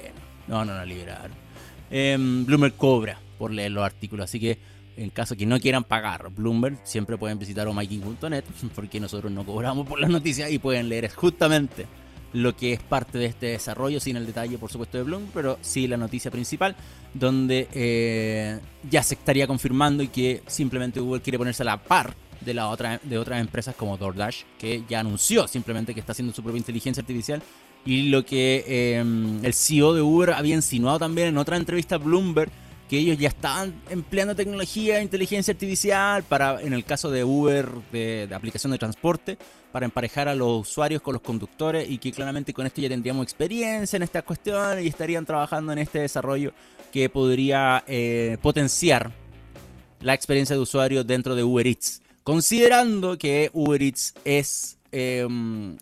[0.48, 1.30] No, no la liberaron.
[1.90, 4.58] Eh, Bloomberg cobra por leer los artículos, así que
[4.96, 9.86] en caso que no quieran pagar Bloomberg, siempre pueden visitar omaking.net porque nosotros no cobramos
[9.86, 11.86] por las noticias y pueden leer justamente
[12.32, 15.58] lo que es parte de este desarrollo, sin el detalle por supuesto de Bloomberg, pero
[15.60, 16.74] sí la noticia principal,
[17.14, 18.58] donde eh,
[18.90, 22.68] ya se estaría confirmando y que simplemente Google quiere ponerse a la par de, la
[22.68, 26.58] otra, de otras empresas como DoorDash, que ya anunció simplemente que está haciendo su propia
[26.58, 27.42] inteligencia artificial.
[27.84, 28.98] Y lo que eh,
[29.42, 32.50] el CEO de Uber había insinuado también en otra entrevista a Bloomberg,
[32.92, 38.28] que ellos ya estaban empleando tecnología inteligencia artificial para, en el caso de Uber, de,
[38.34, 39.38] aplicación de transporte,
[39.72, 43.22] para emparejar a los usuarios con los conductores y que claramente con esto ya tendríamos
[43.22, 46.52] experiencia en estas cuestiones y estarían trabajando en este desarrollo
[46.92, 49.10] que podría eh, potenciar
[50.02, 52.02] la experiencia de usuario dentro de Uber Eats.
[52.22, 55.78] Considerando que Uber Eats es em,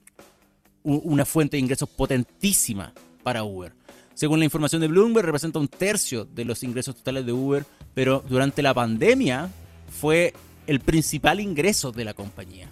[0.85, 2.94] una fuente de ingresos potentísima
[3.25, 3.80] para Uber.
[4.21, 8.23] Según la información de Bloomberg, representa un tercio de los ingresos totales de Uber, pero
[8.29, 9.49] durante la pandemia
[9.99, 10.35] fue
[10.67, 12.69] el principal ingreso de la compañía.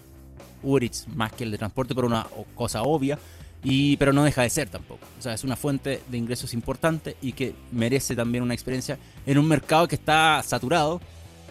[0.61, 3.17] Uber Eats, más que el de transporte por una cosa obvia,
[3.63, 5.03] y, pero no deja de ser tampoco.
[5.17, 9.39] O sea, es una fuente de ingresos importante y que merece también una experiencia en
[9.39, 11.01] un mercado que está saturado.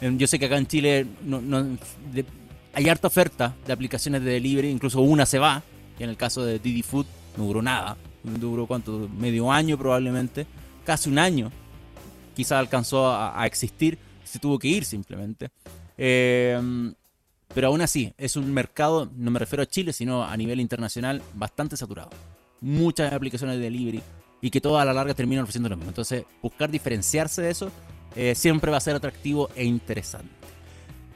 [0.00, 1.08] Yo sé que acá en Chile
[2.72, 5.64] hay harta oferta de aplicaciones de delivery, incluso una se va,
[5.98, 7.06] y en el caso de Didi Food
[7.36, 7.96] no duró nada
[8.38, 10.46] duró cuánto, medio año probablemente,
[10.84, 11.50] casi un año,
[12.34, 15.50] quizá alcanzó a, existir, se tuvo que ir simplemente.
[15.96, 16.92] Eh,
[17.54, 21.22] pero aún así, es un mercado, no me refiero a Chile, sino a nivel internacional,
[21.34, 22.10] bastante saturado.
[22.60, 24.02] Muchas aplicaciones de delivery
[24.40, 25.90] y que todas a la larga terminan ofreciendo lo mismo.
[25.90, 27.70] Entonces, buscar diferenciarse de eso
[28.14, 30.30] eh, siempre va a ser atractivo e interesante.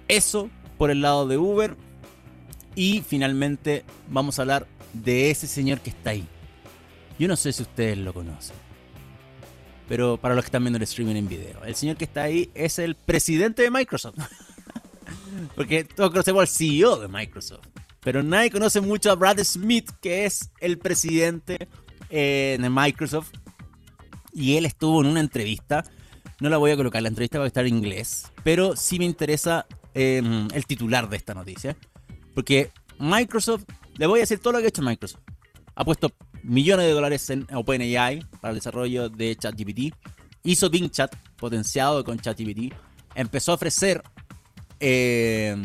[0.08, 1.76] Eso por el lado de Uber.
[2.74, 6.26] Y finalmente vamos a hablar de ese señor que está ahí.
[7.18, 8.56] Yo no sé si ustedes lo conocen.
[9.88, 12.50] Pero para los que están viendo el streaming en video, el señor que está ahí
[12.54, 14.16] es el presidente de Microsoft.
[15.56, 17.66] Porque todos conocemos al CEO de Microsoft.
[18.00, 21.68] Pero nadie conoce mucho a Brad Smith, que es el presidente
[22.10, 23.32] eh, de Microsoft.
[24.32, 25.84] Y él estuvo en una entrevista.
[26.40, 28.32] No la voy a colocar, la entrevista va a estar en inglés.
[28.42, 31.76] Pero sí me interesa em, el titular de esta noticia.
[32.34, 33.64] Porque Microsoft,
[33.96, 35.20] le voy a decir todo lo que ha hecho Microsoft.
[35.74, 36.10] Ha puesto
[36.42, 39.94] millones de dólares en OpenAI para el desarrollo de ChatGPT.
[40.44, 42.74] Hizo Bing Chat potenciado con ChatGPT.
[43.14, 44.02] Empezó a ofrecer
[44.84, 45.56] eh,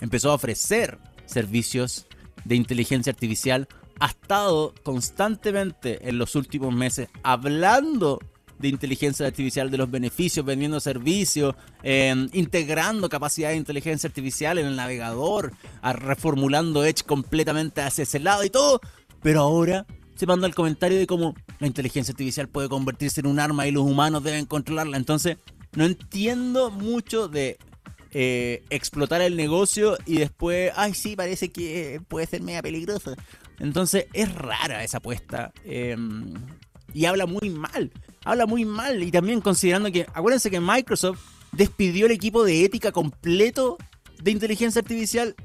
[0.00, 2.06] empezó a ofrecer servicios
[2.44, 3.68] de inteligencia artificial.
[4.00, 8.20] Ha estado constantemente en los últimos meses hablando
[8.58, 14.66] de inteligencia artificial, de los beneficios, vendiendo servicios, eh, integrando capacidad de inteligencia artificial en
[14.66, 18.80] el navegador, reformulando Edge completamente hacia ese lado y todo.
[19.22, 23.40] Pero ahora se manda el comentario de cómo la inteligencia artificial puede convertirse en un
[23.40, 24.96] arma y los humanos deben controlarla.
[24.96, 25.36] Entonces,
[25.72, 27.58] no entiendo mucho de
[28.12, 33.14] eh, explotar el negocio y después, ay, sí, parece que puede ser media peligrosa.
[33.58, 35.52] Entonces, es rara esa apuesta.
[35.64, 36.34] Em,
[36.92, 37.90] y habla muy mal
[38.24, 39.02] habla muy mal.
[39.02, 41.20] Y también considerando que, acuérdense que Microsoft
[41.52, 43.78] despidió el equipo de ética completo
[44.22, 45.36] de inteligencia artificial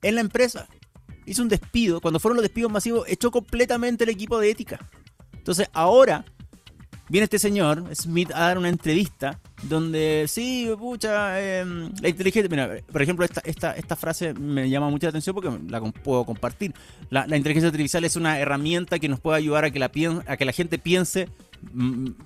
[0.00, 0.68] en la empresa.
[1.26, 2.00] Hizo un despido.
[2.00, 4.78] Cuando fueron los despidos masivos, echó completamente el equipo de ética.
[5.32, 6.24] Entonces ahora
[7.08, 12.78] viene este señor, Smith, a dar una entrevista donde sí, pucha, em, la inteligencia, mira,
[12.90, 16.74] por ejemplo, esta, esta, esta frase me llama mucha atención porque la puedo compartir.
[17.10, 19.90] La, inteligencia artificial es una herramienta que nos puede ayudar a que la,
[20.26, 21.28] a que la gente piense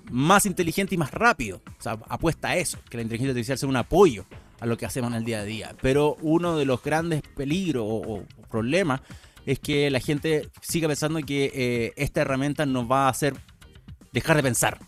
[0.09, 1.61] más inteligente y más rápido.
[1.79, 4.25] O sea, apuesta a eso, que la inteligencia artificial sea un apoyo
[4.59, 5.75] a lo que hacemos en el día a día.
[5.81, 9.01] Pero uno de los grandes peligros o, problemas
[9.45, 13.35] es que la gente siga pensando que eh, esta herramienta nos va a hacer
[14.11, 14.79] dejar de pensar.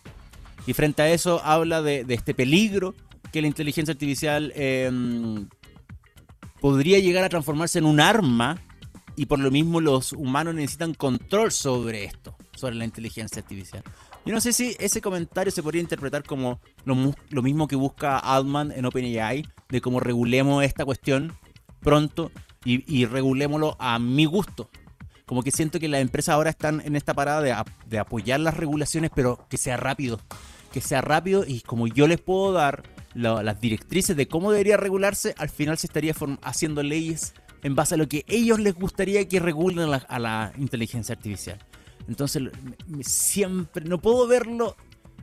[0.68, 2.94] Y frente a eso habla de, este peligro
[3.32, 5.48] que la inteligencia artificial em,
[6.60, 8.60] podría llegar a transformarse en un arma
[9.16, 13.84] y por lo mismo los humanos necesitan control sobre esto, sobre la inteligencia artificial.
[14.26, 16.96] Yo no sé si ese comentario se podría interpretar como lo,
[17.42, 21.34] mismo que busca Altman en OpenAI, de cómo regulemos esta cuestión
[21.80, 22.32] pronto
[22.66, 24.70] y, y regulémoslo a mi gusto
[25.30, 29.12] como que siento que las empresas ahora están en esta parada de, apoyar las regulaciones,
[29.14, 30.20] pero que sea rápido.
[30.74, 32.82] Que sea rápido y como yo les puedo dar
[33.14, 37.98] las directrices de cómo debería regularse, al final se estaría haciendo leyes en base a
[38.00, 41.60] lo que ellos les gustaría que regulen a la, inteligencia artificial.
[42.08, 42.50] Entonces,
[43.02, 44.78] siempre, no puedo verlo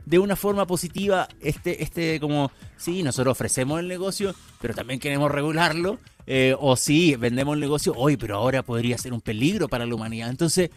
[0.05, 5.29] de una forma positiva, este, este como, sí, nosotros ofrecemos el negocio, pero también queremos
[5.29, 9.85] regularlo eh, o sí, vendemos el negocio hoy, pero ahora podría ser un peligro para
[9.85, 10.29] la humanidad.
[10.29, 10.69] Entonces,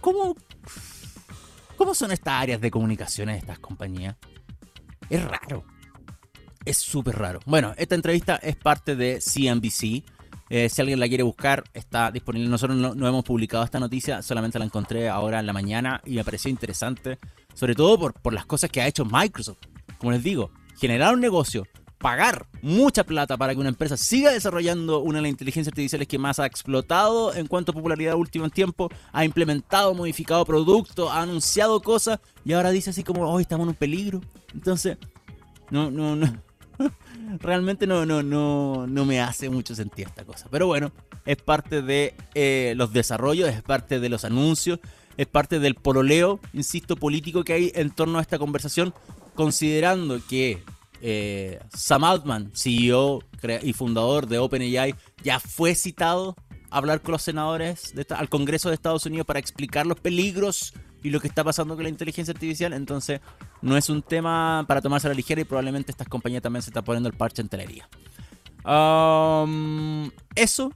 [0.00, 0.36] ¿cómo,
[1.76, 4.14] cómo son estas áreas de comunicación de estas compañías?
[5.10, 5.64] Es raro.
[6.64, 7.40] Es súper raro.
[7.46, 10.04] Bueno, esta entrevista es parte de CNBC.
[10.50, 12.48] Eh, si alguien la quiere buscar, está disponible.
[12.48, 16.14] Nosotros no, no, hemos publicado esta noticia, solamente la encontré ahora en la mañana y
[16.14, 17.18] me pareció interesante,
[17.54, 19.58] sobre todo por, por las cosas que ha hecho Microsoft.
[19.98, 21.66] Como les digo, generar un negocio
[22.06, 26.20] pagar mucha plata para que una empresa siga desarrollando una de las inteligencias artificiales que
[26.20, 31.82] más ha explotado en cuanto a popularidad último tiempo, ha implementado, modificado productos, ha anunciado
[31.82, 34.20] cosas y ahora dice así como, hoy estamos en un peligro.
[34.54, 34.98] Entonces,
[35.70, 36.32] no, no, no.
[37.40, 40.46] Realmente no, no, no, no me hace mucho sentido esta cosa.
[40.48, 40.92] Pero bueno,
[41.24, 44.78] es parte de eh, los desarrollos, es parte de los anuncios,
[45.16, 48.94] es parte del pololeo, insisto, político que hay en torno a esta conversación,
[49.34, 50.62] considerando que
[51.00, 53.20] eh, Sam Altman, CEO
[53.62, 56.36] y fundador de OpenAI, ya fue citado
[56.70, 61.10] a hablar con los senadores al Congreso de Estados Unidos para explicar los peligros y
[61.10, 62.72] lo que está pasando con la inteligencia artificial.
[62.72, 63.20] Entonces,
[63.62, 66.70] no es un tema para tomarse a la ligera y probablemente estas compañías también se
[66.70, 67.88] están poniendo el parche en telería.
[68.64, 70.72] Um, eso,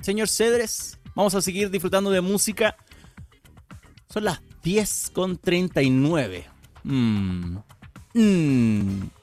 [0.00, 2.76] señor Cedres, vamos a seguir disfrutando de música.
[4.08, 6.46] Son las 10 con 39.
[6.84, 7.58] Mmm.
[8.14, 9.17] Mmm.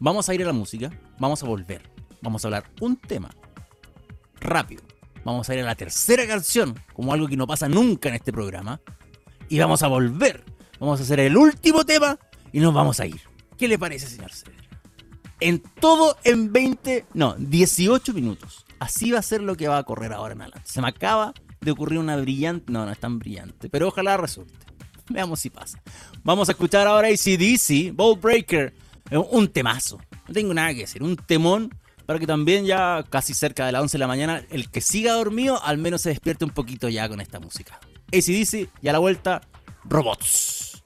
[0.00, 1.82] Vamos a ir a la música, vamos a volver,
[2.22, 3.30] vamos a hablar un tema
[4.40, 4.82] rápido.
[5.24, 8.32] Vamos a ir a la tercera canción, como algo que no pasa nunca en este
[8.32, 8.80] programa.
[9.48, 10.44] Y vamos a volver.
[10.78, 12.18] Vamos a hacer el último tema
[12.52, 13.20] y nos vamos a ir.
[13.56, 14.68] ¿Qué le parece, señor Ceder?
[15.40, 18.64] En todo en 20, no, 18 minutos.
[18.78, 20.70] Así va a ser lo que va a correr ahora en adelante.
[20.70, 24.54] Se me acaba de ocurrir una brillante, no, no es tan brillante, pero ojalá resulte.
[25.10, 25.82] Veamos si pasa.
[26.22, 28.72] Vamos a escuchar ahora ACDC, Ball Breaker
[29.10, 29.98] un temazo.
[30.26, 31.02] No tengo nada que decir.
[31.02, 31.74] Un temón
[32.08, 35.12] para que también ya casi cerca de las 11 de la mañana, el que siga
[35.12, 37.78] dormido al menos se despierte un poquito ya con esta música.
[38.06, 39.42] ACDC y a la vuelta,
[39.84, 40.82] robots.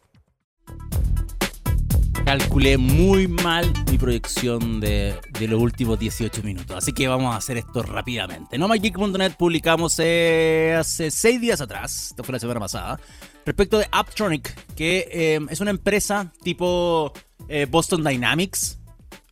[2.25, 7.57] Calculé muy mal mi proyección de, los últimos 18 minutos, así que vamos a hacer
[7.57, 8.59] esto rápidamente.
[8.59, 12.99] NoMyGeek.net publicamos eh, hace 6 días atrás, esto fue la semana pasada,
[13.45, 17.13] respecto de Aptronic, que eh, es una empresa tipo
[17.49, 18.79] eh, Boston Dynamics,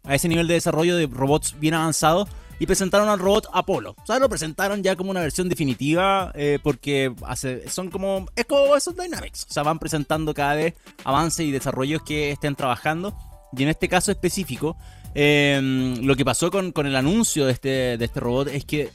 [0.04, 2.28] a ese nivel de desarrollo de robots bien avanzados,
[2.60, 3.96] y presentaron al robot Apollo.
[4.02, 8.26] O sea, lo presentaron ya como una versión definitiva, eh, porque hace, son como.
[8.36, 9.46] Es como Boston Dynamics.
[9.48, 13.16] O sea, van presentando cada vez avances y desarrollos que estén trabajando.
[13.56, 14.76] Y en este caso específico,
[15.14, 18.90] em, lo que pasó con, con, el anuncio de este, de este robot es que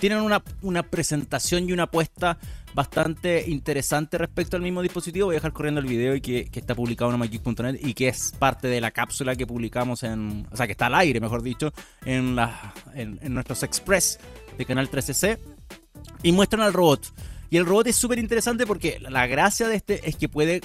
[0.00, 2.38] tienen una, una presentación y una apuesta
[2.74, 5.26] bastante interesante respecto al mismo dispositivo.
[5.26, 8.32] Voy a dejar corriendo el video y que, está publicado en mygeek.net y que es
[8.38, 10.46] parte de la cápsula que publicamos en.
[10.50, 11.72] O sea, que está al aire, mejor dicho,
[12.04, 14.18] en, la, en, nuestros Express
[14.58, 15.38] de Canal 13C.
[16.22, 17.12] Y muestran al robot.
[17.50, 20.60] Y el robot es súper interesante porque la gracia de este es que puede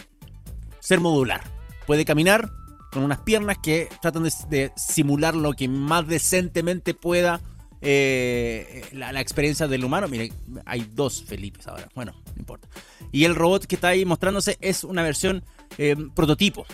[0.79, 1.41] ser modular.
[1.87, 2.51] Puede caminar
[2.91, 7.41] con unas piernas que tratan de, simular lo que más decentemente pueda
[7.87, 10.07] eh, la, experiencia del humano.
[10.07, 10.33] Mire,
[10.65, 11.87] hay dos Felipes ahora.
[11.93, 12.67] Bueno, no importa.
[13.11, 15.43] Y el robot que está ahí mostrándose es una versión
[15.77, 16.65] eh, prototipo,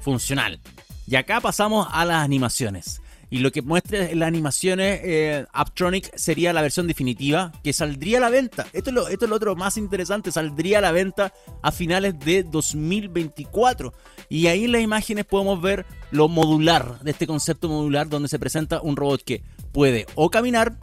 [0.00, 0.60] funcional.
[1.06, 3.00] Y acá pasamos a las animaciones.
[3.30, 8.20] Y lo que muestra las animaciones, eh, Aptronic sería la versión definitiva que saldría a
[8.22, 8.66] la venta.
[8.72, 11.32] Esto es, lo, esto es lo otro más interesante, saldría a la venta
[11.62, 13.92] a finales de 2024.
[14.30, 18.38] Y ahí en las imágenes podemos ver lo modular, de este concepto modular donde se
[18.38, 19.42] presenta un robot que
[19.72, 20.78] puede o caminar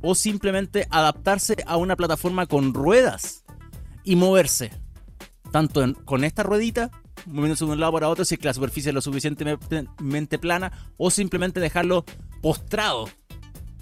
[0.00, 3.44] o simplemente adaptarse a una plataforma con ruedas
[4.04, 4.72] y moverse.
[5.52, 6.90] Tanto con esta ruedita
[7.26, 10.72] moviéndose de un lado para otro si es que la superficie es lo suficientemente plana
[10.96, 12.04] o simplemente dejarlo
[12.40, 13.08] postrado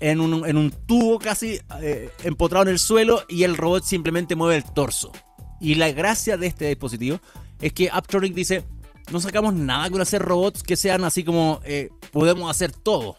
[0.01, 4.35] en un, en un tubo casi eh, empotrado en el suelo y el robot simplemente
[4.35, 5.13] mueve el torso.
[5.61, 7.21] Y la gracia de este dispositivo
[7.61, 8.65] es que Aptronic dice,
[9.13, 13.17] no sacamos nada con hacer robots que sean así como eh, podemos hacer todo.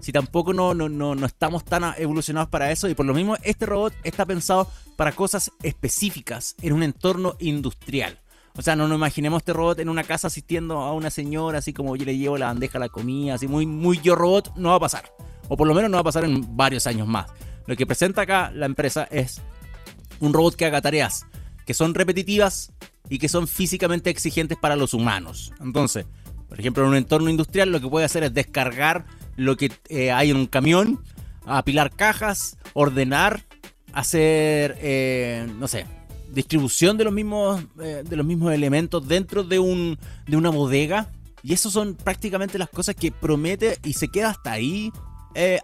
[0.00, 3.36] Si tampoco no, no, no, no estamos tan evolucionados para eso y por lo mismo
[3.42, 8.18] este robot está pensado para cosas específicas en un entorno industrial.
[8.56, 11.72] O sea, no nos imaginemos este robot en una casa asistiendo a una señora, así
[11.72, 14.70] como yo le llevo la bandeja a la comida, así muy, muy yo robot, no
[14.70, 15.04] va a pasar.
[15.48, 17.26] O por lo menos no va a pasar en varios años más.
[17.66, 19.40] Lo que presenta acá la empresa es
[20.18, 21.26] un robot que haga tareas
[21.70, 22.72] que son repetitivas
[23.08, 25.52] y que son físicamente exigentes para los humanos.
[25.60, 26.04] Entonces,
[26.48, 29.06] por ejemplo, en un entorno industrial lo que puede hacer es descargar
[29.36, 31.00] lo que eh, hay en un camión,
[31.46, 33.44] apilar cajas, ordenar,
[33.92, 35.86] hacer, eh, no sé,
[36.32, 41.08] distribución de los mismos, eh, de los mismos elementos dentro de, un, de una bodega.
[41.42, 44.92] Y eso son prácticamente las cosas que promete y se queda hasta ahí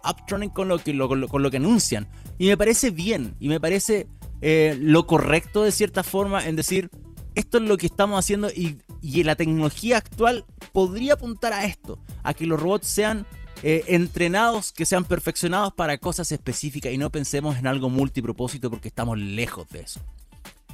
[0.09, 2.09] Uptronic con lo, que, con lo que anuncian.
[2.39, 4.07] Y me parece bien, y me parece
[4.41, 6.89] lo correcto de cierta forma en decir,
[7.35, 11.99] esto es lo que estamos haciendo y, y la tecnología actual podría apuntar a esto,
[12.23, 13.27] a que los robots sean
[13.63, 18.89] eh, entrenados, que sean perfeccionados para cosas específicas y no pensemos en algo multipropósito porque
[18.89, 20.01] estamos lejos de eso.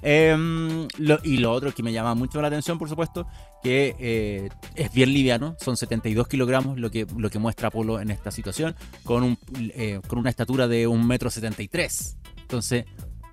[0.04, 0.88] Em,
[1.22, 3.26] y lo otro que me llama mucho la atención, por supuesto,
[3.62, 8.10] que eh, es bien liviano, son 72 kilogramos lo que, lo que muestra Apolo en
[8.10, 8.74] esta situación,
[9.04, 12.32] con, un, eh, con una estatura de 1,73 m.
[12.42, 12.84] Entonces,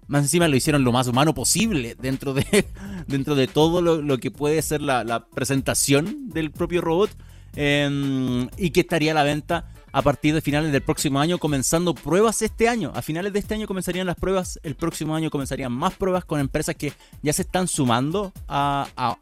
[0.09, 2.65] más encima lo hicieron lo más humano posible dentro de,
[3.07, 7.09] dentro de todo lo, que puede ser la, presentación del propio robot
[7.55, 11.93] em, y que estaría a la venta a partir de finales del próximo año, comenzando
[11.93, 12.91] pruebas este año.
[12.95, 16.39] A finales de este año comenzarían las pruebas, el próximo año comenzarían más pruebas con
[16.39, 19.17] empresas que ya se están sumando a,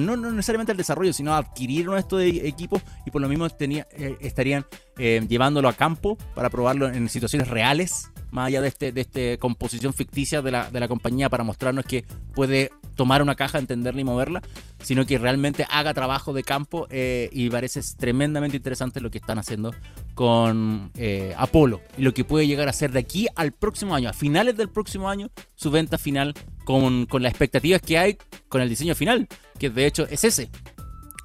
[0.00, 4.66] no, necesariamente al desarrollo, sino a adquirir estos equipos y por lo mismo eh, estarían
[4.98, 9.38] eh, llevándolo a campo para probarlo en situaciones reales, más allá de esta de este
[9.38, 12.04] composición ficticia de la, de la compañía para mostrarnos que
[12.34, 14.42] puede tomar una caja, entenderla y moverla,
[14.82, 19.38] sino que realmente haga trabajo de campo eh, y parece tremendamente interesante lo que están
[19.38, 19.74] haciendo
[20.14, 24.08] con eh, Apolo y lo que puede llegar a ser de aquí al próximo año,
[24.08, 28.18] a finales del próximo año, su venta final con, con las expectativas que hay
[28.48, 30.50] con el diseño final, que de hecho es ese,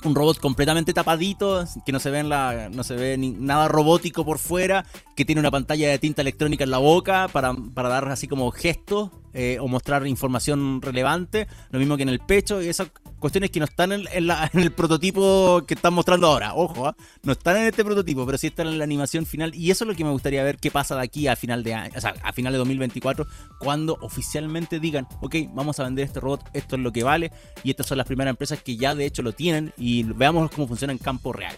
[0.03, 4.25] un robot completamente tapadito, que no se ve, la, no se ve ni, nada robótico
[4.25, 4.85] por fuera,
[5.15, 8.51] que tiene una pantalla de tinta electrónica en la boca para, para dar así como
[8.51, 13.51] gestos eh, o mostrar información relevante, lo mismo que en el pecho, y esas cuestiones
[13.51, 16.95] que no están en, el prototipo que están mostrando ahora, ojo, ¿ah?
[17.23, 19.87] no están en este prototipo, pero sí están en la animación final, y eso es
[19.87, 22.13] lo que me gustaría ver qué pasa de aquí a final de año, o sea,
[22.23, 23.25] a final de 2024,
[23.59, 27.31] cuando oficialmente digan, ok, vamos a vender este robot, esto es lo que vale,
[27.63, 30.67] y estas son las primeras empresas que ya de hecho lo tienen, y veamos cómo
[30.67, 31.57] funciona en campo real.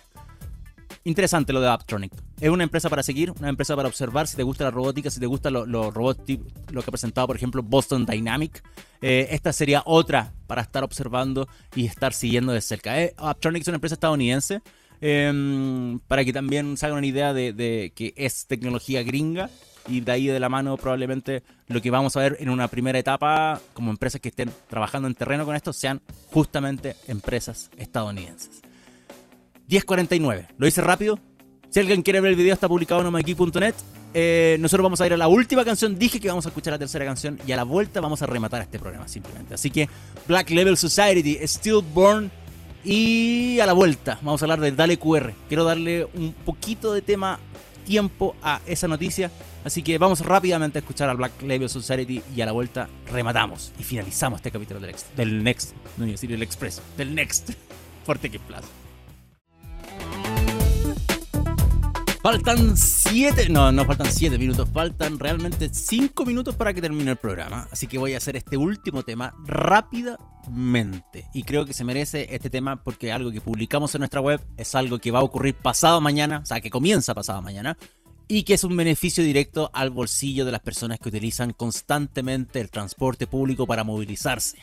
[1.06, 2.14] Interesante lo de Aptronic.
[2.40, 4.28] Es una empresa para seguir, una empresa para observar.
[4.28, 6.24] Si te gusta la robótica, si te gusta los robots,
[6.72, 8.64] lo que ha presentado, por ejemplo, Boston Dynamic,
[9.02, 13.02] eh, esta sería otra para estar observando y estar siguiendo de cerca.
[13.02, 14.62] Eh, Aptronic es una empresa estadounidense.
[15.06, 19.50] Em, para que también se hagan una idea de, que es tecnología gringa
[19.86, 22.98] y de ahí de la mano probablemente lo que vamos a ver en una primera
[22.98, 26.00] etapa como empresas que estén trabajando en terreno con esto sean
[26.32, 28.62] justamente empresas estadounidenses.
[29.74, 30.48] 10.49.
[30.58, 31.20] Lo hice rápido.
[31.70, 33.74] Si alguien quiere ver el video, está publicado en omaki.net.
[34.14, 35.98] Eh, nosotros vamos a ir a la última canción.
[35.98, 38.62] Dije que vamos a escuchar la tercera canción y a la vuelta vamos a rematar
[38.62, 39.56] este programa simplemente.
[39.56, 39.90] Así que
[40.28, 42.30] Black Level Society, Stillborn
[42.84, 45.34] y a la vuelta vamos a hablar de Dale QR.
[45.48, 47.40] Quiero darle un poquito de tema,
[47.84, 49.32] tiempo a esa noticia.
[49.64, 53.72] Así que vamos rápidamente a escuchar a Black Level Society y a la vuelta rematamos
[53.80, 57.52] y finalizamos este capítulo del, del Next, no iba a decir el Express, del Next,
[58.06, 58.68] Fuerte que Plaza.
[62.24, 67.18] Faltan 7, no, no faltan 7 minutos, faltan realmente 5 minutos para que termine el
[67.18, 67.68] programa.
[67.70, 71.26] Así que voy a hacer este último tema rápidamente.
[71.34, 74.74] Y creo que se merece este tema porque algo que publicamos en nuestra web es
[74.74, 77.78] algo que va a ocurrir pasado mañana, o sea, que comienza pasado mañana.
[78.30, 82.72] y que es un beneficio directo al bolsillo de las personas que utilizan constantemente el
[82.72, 84.60] transporte público para movilizarse.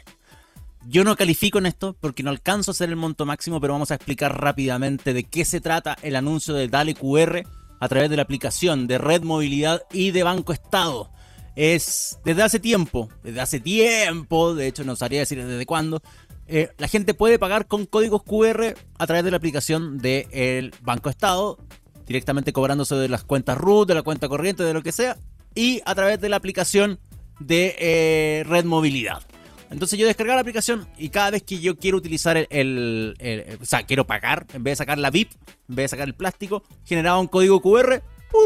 [0.87, 3.91] Yo no califico en esto porque no alcanzo a hacer el monto máximo, pero vamos
[3.91, 7.43] a explicar rápidamente de qué se trata el anuncio de Dale QR
[7.81, 11.11] a través de la aplicación de Red Movilidad y de Banco Estado.
[11.55, 16.01] Es desde hace tiempo, desde hace tiempo, de hecho no sabría decir desde cuándo,
[16.47, 21.11] eh, la gente puede pagar con códigos QR a través de la aplicación del Banco
[21.11, 21.59] Estado,
[22.07, 25.17] directamente cobrándose de las cuentas RUT, de la cuenta corriente, de lo que sea,
[25.55, 26.99] y a través de la aplicación
[27.39, 29.23] de eh, Red Movilidad.
[29.71, 33.15] Entonces yo descargaba la aplicación y cada vez que yo quiero utilizar el,
[33.61, 35.31] O sea, quiero pagar, en vez de sacar la VIP,
[35.69, 38.03] en vez de sacar el plástico, generaba un código QR,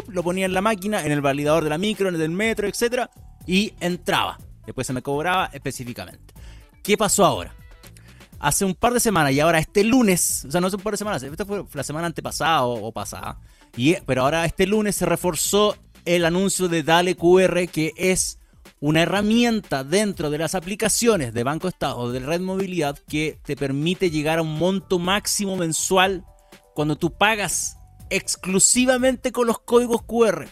[0.09, 2.68] lo ponía en la máquina, en el validador de la micro, en el del metro,
[2.68, 3.09] etc.
[3.47, 4.39] Y entraba.
[4.66, 6.35] Después se me cobraba específicamente.
[6.83, 7.55] ¿Qué pasó ahora?
[8.39, 10.93] Hace un par de semanas y ahora este lunes, o sea, no hace un par
[10.93, 13.39] de semanas, esta fue la semana antepasada o, pasada,
[14.05, 18.39] pero ahora este lunes se reforzó el anuncio de Dale QR, que es
[18.81, 23.57] una herramienta dentro de las aplicaciones de Banco Estado o de Red Movilidad que te
[23.57, 26.25] permite llegar a un monto máximo mensual
[26.75, 27.79] cuando tú pagas
[28.11, 30.47] exclusivamente con los códigos QR.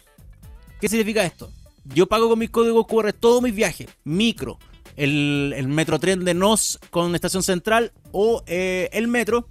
[0.81, 1.53] ¿Qué significa esto?
[1.85, 4.59] Yo pago con mis códigos QR todos mis viajes, micro,
[4.97, 9.49] el, el metrotren de NOS con estación central o eh, el metro.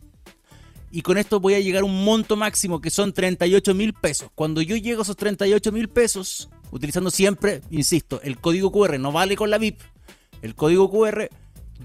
[0.93, 4.29] Y con esto voy a llegar a un monto máximo que son 38 mil pesos.
[4.35, 9.11] Cuando yo llego a esos 38 mil pesos, utilizando siempre, insisto, el código QR no
[9.11, 9.79] vale con la VIP.
[10.41, 11.29] El código QR,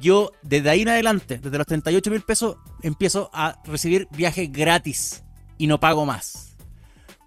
[0.00, 5.22] yo desde ahí en adelante, desde los 38 mil pesos, empiezo a recibir viajes gratis
[5.58, 6.56] y no pago más.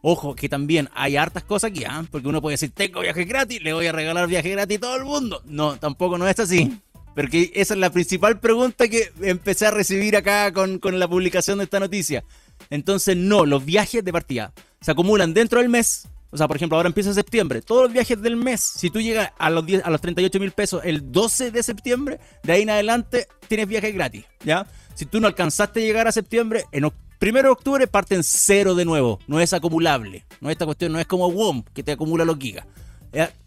[0.01, 2.05] Ojo, que también hay hartas cosas aquí, ¿ah?
[2.09, 4.95] porque uno puede decir, tengo viajes gratis, le voy a regalar viajes gratis a todo
[4.95, 5.41] el mundo.
[5.45, 6.79] No, tampoco no es así.
[7.15, 11.57] Porque esa es la principal pregunta que empecé a recibir acá con, con la publicación
[11.57, 12.23] de esta noticia.
[12.69, 16.77] Entonces, no, los viajes de partida se acumulan dentro del mes o sea, por ejemplo,
[16.77, 17.61] ahora empieza septiembre.
[17.61, 20.51] Todos los viajes del mes, si tú llegas a los, 10, a los 38 mil
[20.51, 24.67] pesos el 12 de septiembre, de ahí en adelante tienes viajes gratis, ¿ya?
[24.93, 28.85] Si tú no alcanzaste a llegar a septiembre, en primero de octubre parten cero de
[28.85, 29.19] nuevo.
[29.27, 30.25] No es acumulable.
[30.39, 32.65] No esta cuestión no es como WOM, que te acumula los gigas.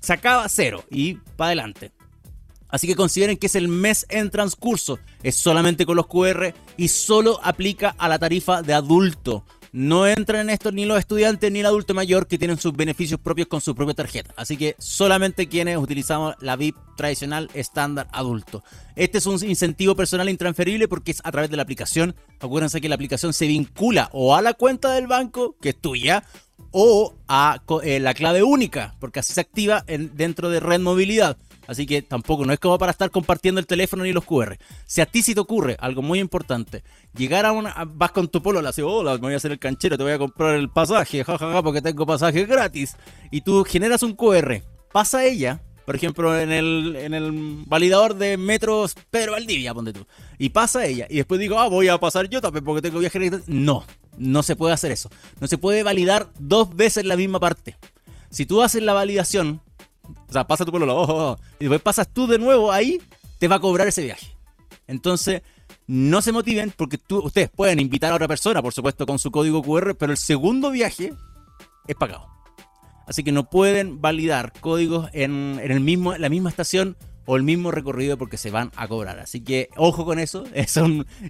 [0.00, 1.92] Se acaba cero y para adelante.
[2.68, 4.98] Así que consideren que es el mes en transcurso.
[5.22, 10.42] Es solamente con los QR y solo aplica a la tarifa de adulto no entran
[10.42, 13.62] en esto ni los estudiantes ni el adulto mayor que tienen sus beneficios propios con
[13.62, 14.34] su propia tarjeta.
[14.36, 18.62] Así que solamente quienes utilizamos la VIP tradicional estándar adulto.
[18.96, 22.14] Este es un incentivo personal intransferible porque es a través de la aplicación.
[22.38, 26.22] Acuérdense que la aplicación se vincula o a la cuenta del banco, que es tuya,
[26.70, 31.38] o a eh, la clave única, porque así se activa dentro de Red Movilidad.
[31.72, 34.56] Así que tampoco, no es como para estar compartiendo el teléfono ni los QR.
[34.86, 36.84] Si a ti sí te ocurre algo muy importante,
[37.16, 37.74] llegar a una.
[37.86, 40.12] Vas con tu polo, le haces, hola, me voy a hacer el canchero, te voy
[40.12, 42.96] a comprar el pasaje, jajaja, porque tengo pasaje gratis.
[43.30, 44.62] Y tú generas un QR,
[44.92, 50.06] pasa ella, por ejemplo, en el, en el validador de metros Pedro Valdivia, ponte tú.
[50.38, 51.06] Y pasa ella.
[51.10, 53.30] Y después digo, ah, voy a pasar yo también porque tengo viaje.
[53.46, 53.84] No,
[54.16, 55.10] no se puede hacer eso.
[55.40, 57.76] No se puede validar dos veces la misma parte.
[58.30, 59.60] Si tú haces la validación
[60.04, 63.00] o sea, pasa tu pueblo, oh, oh, y después pasas tú de nuevo ahí,
[63.38, 64.36] te va a cobrar ese viaje.
[64.86, 65.42] Entonces,
[65.86, 69.30] no se motiven porque tú, ustedes pueden invitar a otra persona, por supuesto, con su
[69.30, 71.12] código QR, pero el segundo viaje
[71.86, 72.26] es pagado.
[73.06, 77.70] Así que no pueden validar códigos en, el mismo, la misma estación o el mismo
[77.70, 79.18] recorrido porque se van a cobrar.
[79.18, 80.44] Así que ojo con eso.
[80.54, 80.78] Es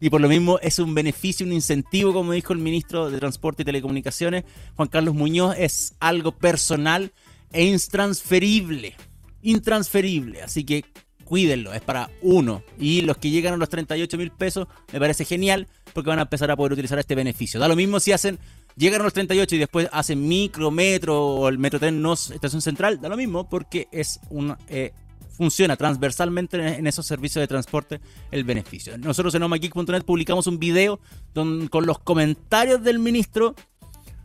[0.00, 3.62] y por lo mismo es un beneficio, un incentivo, como dijo el ministro de Transporte
[3.62, 4.44] y Telecomunicaciones,
[4.76, 5.56] Juan Carlos Muñoz.
[5.58, 7.12] Es algo personal
[7.52, 8.94] e intransferible.
[9.42, 10.42] Intransferible.
[10.42, 10.84] Así que
[11.24, 12.62] cuídenlo, es para uno.
[12.78, 16.22] Y los que llegan a los 38 mil pesos, me parece genial porque van a
[16.22, 17.58] empezar a poder utilizar este beneficio.
[17.58, 18.38] Da lo mismo si hacen,
[18.76, 22.60] llegan a los 38 y después hacen micro, metro o el metro tren no estación
[22.60, 24.92] central, da lo mismo porque es un, eh,
[25.30, 28.00] funciona transversalmente en esos servicios de transporte
[28.30, 28.96] el beneficio.
[28.98, 31.00] Nosotros en omageek.net publicamos un video
[31.34, 33.54] con los comentarios del ministro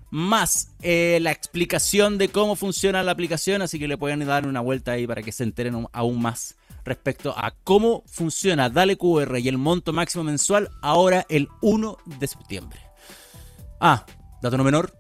[0.10, 4.62] más eh, la explicación de cómo funciona la aplicación, así que le pueden dar una
[4.62, 6.56] vuelta ahí para que se enteren aún más
[6.86, 12.28] respecto a cómo funciona Dale QR y el monto máximo mensual ahora el 1 de
[12.28, 12.80] septiembre.
[13.80, 14.06] Ah,
[14.42, 14.94] dato no menor,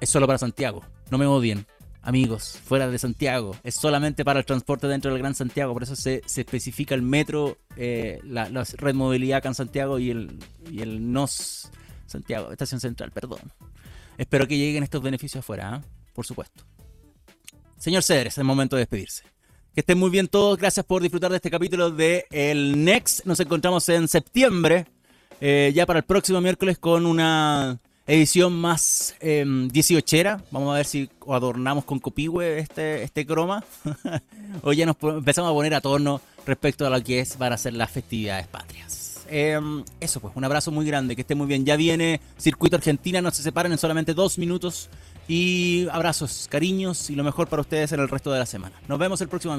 [0.00, 1.66] es solo para Santiago, no me odien.
[2.02, 5.96] Amigos, fuera de Santiago, es solamente para el transporte dentro del Gran Santiago, por eso
[5.96, 8.48] se, especifica el metro, eh, la,
[8.78, 10.38] red movilidad acá en Santiago y el,
[10.70, 11.70] y el NOS
[12.06, 13.40] Santiago, Estación Central, perdón.
[14.20, 15.82] Espero que lleguen estos beneficios afuera, ¿ah?
[16.12, 16.62] por supuesto.
[17.78, 19.24] Señor Cedres, es el momento de despedirse.
[19.72, 20.58] Que estén muy bien todos.
[20.58, 23.24] Gracias por disfrutar de este capítulo de El Next.
[23.24, 24.84] Nos encontramos en septiembre,
[25.40, 30.42] eh, ya para el próximo miércoles, con una edición más eh, 18era.
[30.50, 33.64] Vamos a ver si adornamos con copihue este, este croma.
[34.62, 37.72] o ya nos empezamos a poner a torno respecto a lo que es para hacer
[37.72, 38.99] las festividades patrias.
[39.30, 39.58] Eh,
[40.00, 41.64] eso pues, un abrazo muy grande, que esté muy bien.
[41.64, 44.90] Ya viene Circuito Argentina, no se separan en solamente dos minutos.
[45.28, 48.74] Y abrazos, cariños y lo mejor para ustedes en el resto de la semana.
[48.88, 49.56] Nos vemos el próximo.